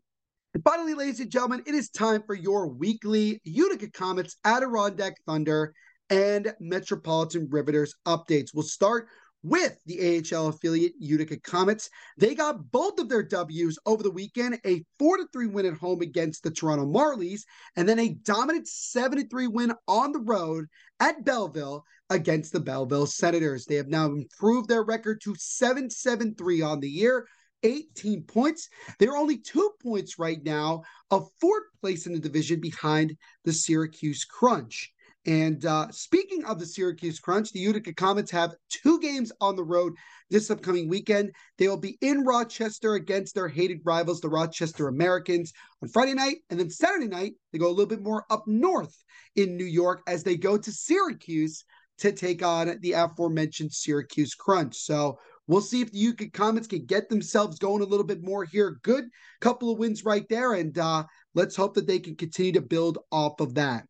And 0.54 0.62
finally, 0.62 0.94
ladies 0.94 1.18
and 1.18 1.28
gentlemen, 1.28 1.64
it 1.66 1.74
is 1.74 1.90
time 1.90 2.22
for 2.24 2.36
your 2.36 2.68
weekly 2.68 3.40
Utica 3.42 3.90
Comets, 3.90 4.36
Adirondack 4.44 5.14
Thunder, 5.26 5.74
and 6.08 6.54
Metropolitan 6.60 7.48
Riveters 7.50 7.96
updates. 8.06 8.50
We'll 8.54 8.62
start 8.62 9.08
with 9.42 9.76
the 9.86 10.22
AHL 10.32 10.46
affiliate 10.46 10.92
Utica 11.00 11.40
Comets. 11.40 11.90
They 12.16 12.36
got 12.36 12.70
both 12.70 13.00
of 13.00 13.08
their 13.08 13.24
W's 13.24 13.76
over 13.86 14.04
the 14.04 14.10
weekend, 14.12 14.60
a 14.64 14.84
4 15.00 15.18
3 15.32 15.46
win 15.48 15.66
at 15.66 15.78
home 15.78 16.00
against 16.00 16.44
the 16.44 16.50
Toronto 16.52 16.86
Marlies, 16.86 17.40
and 17.74 17.88
then 17.88 17.98
a 17.98 18.14
dominant 18.22 18.68
7 18.68 19.28
3 19.28 19.46
win 19.48 19.74
on 19.88 20.12
the 20.12 20.20
road 20.20 20.66
at 21.00 21.24
Belleville 21.24 21.82
against 22.10 22.52
the 22.52 22.60
Belleville 22.60 23.06
Senators. 23.06 23.64
They 23.64 23.76
have 23.76 23.88
now 23.88 24.06
improved 24.06 24.68
their 24.68 24.82
record 24.82 25.20
to 25.22 25.34
7 25.38 25.88
7 25.88 26.34
3 26.34 26.62
on 26.62 26.80
the 26.80 26.90
year. 26.90 27.26
18 27.62 28.22
points. 28.22 28.68
They're 28.98 29.16
only 29.16 29.36
two 29.36 29.70
points 29.82 30.18
right 30.18 30.42
now 30.42 30.82
of 31.10 31.28
fourth 31.40 31.64
place 31.80 32.06
in 32.06 32.14
the 32.14 32.18
division 32.18 32.58
behind 32.58 33.16
the 33.44 33.52
Syracuse 33.52 34.24
Crunch. 34.24 34.92
And 35.26 35.66
uh, 35.66 35.88
speaking 35.90 36.44
of 36.46 36.58
the 36.58 36.64
Syracuse 36.64 37.20
Crunch, 37.20 37.52
the 37.52 37.60
Utica 37.60 37.92
Comets 37.92 38.30
have 38.30 38.54
two 38.70 38.98
games 39.00 39.30
on 39.40 39.54
the 39.54 39.62
road 39.62 39.92
this 40.30 40.50
upcoming 40.50 40.88
weekend. 40.88 41.32
They 41.58 41.68
will 41.68 41.76
be 41.76 41.98
in 42.00 42.24
Rochester 42.24 42.94
against 42.94 43.34
their 43.34 43.48
hated 43.48 43.80
rivals, 43.84 44.22
the 44.22 44.30
Rochester 44.30 44.88
Americans, 44.88 45.52
on 45.82 45.90
Friday 45.90 46.14
night. 46.14 46.38
And 46.48 46.58
then 46.58 46.70
Saturday 46.70 47.08
night, 47.08 47.34
they 47.52 47.58
go 47.58 47.66
a 47.66 47.68
little 47.68 47.84
bit 47.84 48.02
more 48.02 48.24
up 48.30 48.44
north 48.46 48.96
in 49.36 49.58
New 49.58 49.66
York 49.66 50.00
as 50.06 50.22
they 50.22 50.36
go 50.36 50.56
to 50.56 50.72
Syracuse 50.72 51.64
to 52.00 52.12
take 52.12 52.42
on 52.42 52.76
the 52.80 52.92
aforementioned 52.92 53.72
Syracuse 53.72 54.34
Crunch. 54.34 54.76
So 54.76 55.18
we'll 55.46 55.60
see 55.60 55.80
if 55.80 55.92
the 55.92 55.98
Utica 55.98 56.30
Comets 56.30 56.66
can 56.66 56.84
get 56.84 57.08
themselves 57.08 57.58
going 57.58 57.82
a 57.82 57.86
little 57.86 58.06
bit 58.06 58.22
more 58.22 58.44
here. 58.44 58.78
Good 58.82 59.04
couple 59.40 59.70
of 59.70 59.78
wins 59.78 60.04
right 60.04 60.26
there. 60.28 60.54
And 60.54 60.76
uh, 60.78 61.04
let's 61.34 61.56
hope 61.56 61.74
that 61.74 61.86
they 61.86 61.98
can 61.98 62.16
continue 62.16 62.52
to 62.52 62.62
build 62.62 62.98
off 63.10 63.40
of 63.40 63.54
that. 63.54 63.84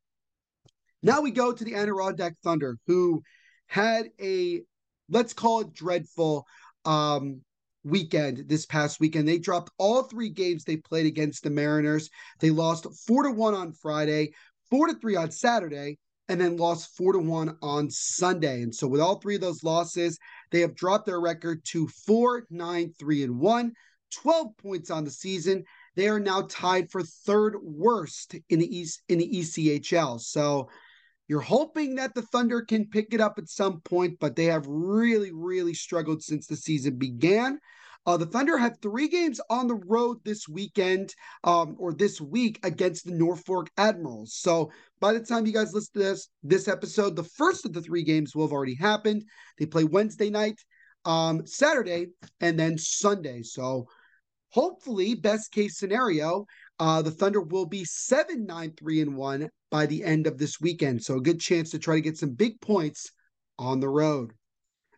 Now 1.03 1.21
we 1.21 1.31
go 1.31 1.53
to 1.53 1.65
the 1.65 1.75
Adirondack 1.75 2.35
Thunder, 2.43 2.79
who 2.87 3.23
had 3.67 4.11
a, 4.21 4.63
let's 5.09 5.33
call 5.33 5.61
it 5.61 5.73
dreadful 5.73 6.47
um, 6.85 7.41
weekend 7.85 8.49
this 8.49 8.67
past 8.67 9.01
weekend. 9.01 9.27
They 9.27 9.39
dropped 9.39 9.71
all 9.79 10.03
three 10.03 10.31
games 10.31 10.65
they 10.65 10.77
played 10.77 11.07
against 11.07 11.43
the 11.43 11.51
Mariners. 11.51 12.11
They 12.41 12.51
lost 12.51 12.87
four 13.07 13.23
to 13.23 13.31
one 13.31 13.55
on 13.55 13.73
Friday, 13.73 14.33
four 14.71 14.89
to 14.89 14.95
three 14.95 15.17
on 15.17 15.31
Saturday, 15.31 15.99
and 16.31 16.41
then 16.41 16.57
lost 16.57 16.97
four 16.97 17.13
to 17.13 17.19
one 17.19 17.57
on 17.61 17.91
Sunday. 17.91 18.63
And 18.63 18.73
so, 18.73 18.87
with 18.87 19.01
all 19.01 19.17
three 19.17 19.35
of 19.35 19.41
those 19.41 19.65
losses, 19.65 20.17
they 20.53 20.61
have 20.61 20.77
dropped 20.77 21.07
their 21.07 21.21
record 21.21 21.65
to 21.67 21.89
four, 21.89 22.47
nine, 22.51 22.93
three, 22.99 23.25
and 23.25 23.41
one, 23.41 23.73
12 24.13 24.57
points 24.57 24.91
on 24.91 25.05
the 25.05 25.11
season. 25.11 25.65
They 25.97 26.09
are 26.09 26.21
now 26.21 26.43
tied 26.43 26.89
for 26.93 27.03
third 27.03 27.57
worst 27.61 28.37
in 28.49 28.61
the 28.61 28.79
East 28.79 29.03
in 29.09 29.19
the 29.19 29.29
ECHL. 29.29 30.21
So 30.21 30.69
you're 31.27 31.41
hoping 31.41 31.97
that 31.97 32.15
the 32.15 32.23
Thunder 32.23 32.63
can 32.63 32.87
pick 32.87 33.13
it 33.13 33.21
up 33.21 33.35
at 33.39 33.49
some 33.49 33.81
point, 33.81 34.19
but 34.21 34.37
they 34.37 34.47
have 34.47 34.67
really, 34.69 35.33
really 35.33 35.75
struggled 35.75 36.23
since 36.23 36.47
the 36.47 36.57
season 36.57 36.97
began. 36.97 37.59
Uh, 38.07 38.17
the 38.17 38.27
Thunder 38.27 38.57
have 38.57 38.79
three 38.81 39.09
games 39.09 39.41
on 39.51 39.69
the 39.69 39.75
road 39.75 40.19
this 40.25 40.49
weekend 40.49 41.15
um, 41.45 41.77
or 41.79 41.93
this 41.93 42.21
week 42.21 42.59
against 42.63 43.05
the 43.05 43.13
Norfolk 43.13 43.69
Admirals. 43.77 44.35
So 44.35 44.71
by 45.01 45.13
the 45.13 45.21
time 45.21 45.47
you 45.47 45.53
guys 45.53 45.75
listen 45.75 45.93
to 45.95 45.99
this 45.99 46.29
this 46.43 46.67
episode, 46.67 47.15
the 47.15 47.25
first 47.25 47.67
of 47.67 47.73
the 47.73 47.83
three 47.83 48.03
games 48.03 48.35
will 48.35 48.47
have 48.47 48.53
already 48.53 48.75
happened. 48.75 49.25
They 49.59 49.67
play 49.67 49.85
Wednesday 49.85 50.31
night, 50.31 50.59
um, 51.05 51.47
Saturday, 51.47 52.07
and 52.41 52.59
then 52.59 52.79
Sunday. 52.79 53.43
So 53.43 53.87
hopefully, 54.49 55.15
best 55.15 55.53
case 55.53 55.79
scenario, 55.79 56.47
uh, 56.79 57.03
the 57.03 57.11
Thunder 57.11 57.43
will 57.43 57.67
be 57.67 57.85
7 57.85 58.47
9 58.47 58.73
3 58.79 59.01
and 59.03 59.17
1 59.17 59.51
by 59.71 59.85
the 59.85 60.05
end 60.05 60.27
of 60.27 60.39
this 60.39 60.59
weekend. 60.59 61.03
So 61.03 61.17
a 61.17 61.21
good 61.21 61.39
chance 61.39 61.71
to 61.71 61.79
try 61.79 61.97
to 61.97 62.01
get 62.01 62.17
some 62.17 62.31
big 62.31 62.61
points 62.63 63.11
on 63.59 63.79
the 63.79 63.91
road. 63.91 64.33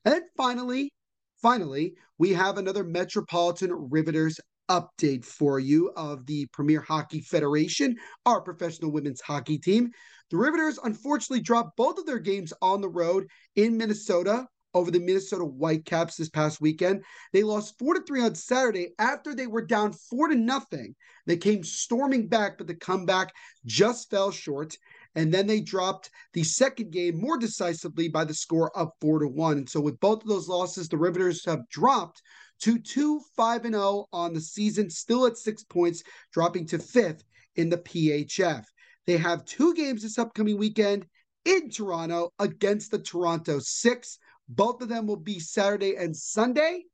And 0.05 0.15
then 0.15 0.23
finally, 0.37 0.93
Finally, 1.43 1.95
we 2.19 2.33
have 2.33 2.57
another 2.57 2.85
Metropolitan 2.85 3.73
Riveters 3.91 4.39
update 4.71 5.25
for 5.25 5.59
you 5.59 5.91
of 5.97 6.25
the 6.27 6.47
Premier 6.53 6.81
Hockey 6.81 7.21
Federation, 7.21 7.97
our 8.25 8.41
professional 8.41 8.93
women's 8.93 9.21
hockey 9.21 9.59
team. 9.59 9.91
The 10.31 10.37
Riveters 10.37 10.79
unfortunately 10.85 11.43
dropped 11.43 11.77
both 11.77 11.99
of 11.99 12.07
their 12.07 12.21
games 12.21 12.53
on 12.63 12.81
the 12.81 12.89
road 12.89 13.27
in 13.57 13.77
Minnesota 13.77 14.47
over 14.73 14.93
the 14.93 15.01
Minnesota 15.01 15.45
Whitecaps 15.45 16.17
this 16.17 16.31
past 16.31 16.61
weekend. 16.61 17.03
They 17.33 17.43
lost 17.43 17.77
4 17.77 17.95
to 17.95 18.03
3 18.03 18.23
on 18.23 18.35
Saturday 18.37 18.95
after 19.01 19.35
they 19.35 19.49
were 19.49 19.67
down 19.67 19.93
4 19.93 20.29
to 20.29 20.37
nothing. 20.37 20.95
They 21.27 21.37
came 21.37 21.65
storming 21.65 22.29
back, 22.29 22.57
but 22.57 22.69
the 22.69 22.77
comeback 22.77 23.35
just 23.67 24.11
fell 24.11 24.31
short. 24.31 24.77
And 25.15 25.33
then 25.33 25.47
they 25.47 25.61
dropped 25.61 26.11
the 26.33 26.43
second 26.43 26.91
game 26.91 27.21
more 27.21 27.37
decisively 27.37 28.09
by 28.09 28.25
the 28.25 28.35
score 28.35 28.77
of 28.77 28.93
four 29.01 29.19
to 29.19 29.29
one. 29.29 29.59
And 29.59 29.69
so 29.69 29.81
with 29.81 30.01
both 30.01 30.23
of 30.23 30.29
those 30.29 30.49
losses, 30.49 30.89
the 30.89 30.97
Riveters 30.97 31.45
have 31.45 31.69
dropped 31.69 32.23
to 32.61 32.79
two, 32.79 33.21
five, 33.37 33.65
and 33.65 33.75
oh 33.75 34.09
on 34.13 34.33
the 34.33 34.41
season, 34.41 34.89
still 34.89 35.27
at 35.27 35.37
six 35.37 35.65
points, 35.65 36.03
dropping 36.33 36.67
to 36.67 36.79
fifth 36.79 37.25
in 37.57 37.69
the 37.69 37.79
PHF. 37.79 38.65
They 39.07 39.17
have 39.17 39.45
two 39.45 39.75
games 39.75 40.03
this 40.03 40.19
upcoming 40.19 40.57
weekend 40.57 41.07
in 41.45 41.71
Toronto 41.71 42.33
against 42.39 42.91
the 42.91 43.01
Toronto 43.01 43.59
Six. 43.59 44.19
Both 44.49 44.81
of 44.81 44.89
them 44.89 45.07
will 45.07 45.17
be 45.17 45.41
Saturday 45.41 45.97
and 45.97 46.17
Sunday, 46.17 46.85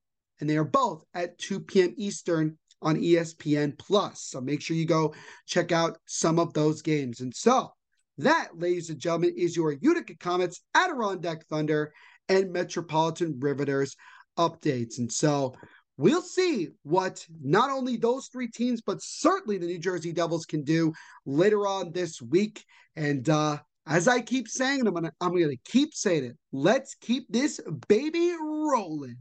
and 0.40 0.48
they 0.48 0.56
are 0.56 0.64
both 0.64 1.04
at 1.14 1.38
2 1.38 1.60
p.m. 1.60 1.94
Eastern 1.96 2.56
on 2.80 2.96
ESPN 2.96 3.78
Plus. 3.78 4.22
So 4.22 4.40
make 4.40 4.62
sure 4.62 4.76
you 4.76 4.86
go 4.86 5.14
check 5.46 5.72
out 5.72 5.98
some 6.06 6.38
of 6.38 6.52
those 6.54 6.82
games. 6.82 7.20
And 7.20 7.34
so 7.34 7.72
that, 8.18 8.48
ladies 8.56 8.90
and 8.90 8.98
gentlemen, 8.98 9.34
is 9.36 9.56
your 9.56 9.72
Utica 9.72 10.16
Comets, 10.16 10.60
Adirondack 10.74 11.46
Thunder, 11.46 11.92
and 12.28 12.52
Metropolitan 12.52 13.38
Riveters 13.38 13.96
updates. 14.38 14.98
And 14.98 15.10
so 15.10 15.54
we'll 15.96 16.22
see 16.22 16.68
what 16.82 17.24
not 17.42 17.70
only 17.70 17.96
those 17.96 18.28
three 18.28 18.48
teams, 18.48 18.80
but 18.80 19.02
certainly 19.02 19.58
the 19.58 19.66
New 19.66 19.78
Jersey 19.78 20.12
Devils 20.12 20.46
can 20.46 20.62
do 20.62 20.92
later 21.26 21.66
on 21.66 21.92
this 21.92 22.20
week. 22.20 22.64
And 22.96 23.28
uh, 23.28 23.58
as 23.86 24.08
I 24.08 24.20
keep 24.20 24.48
saying, 24.48 24.86
I'm 24.86 24.94
gonna 24.94 25.12
I'm 25.20 25.32
gonna 25.32 25.54
keep 25.64 25.94
saying 25.94 26.24
it. 26.24 26.36
Let's 26.52 26.94
keep 26.94 27.26
this 27.28 27.60
baby 27.88 28.34
rolling. 28.40 29.16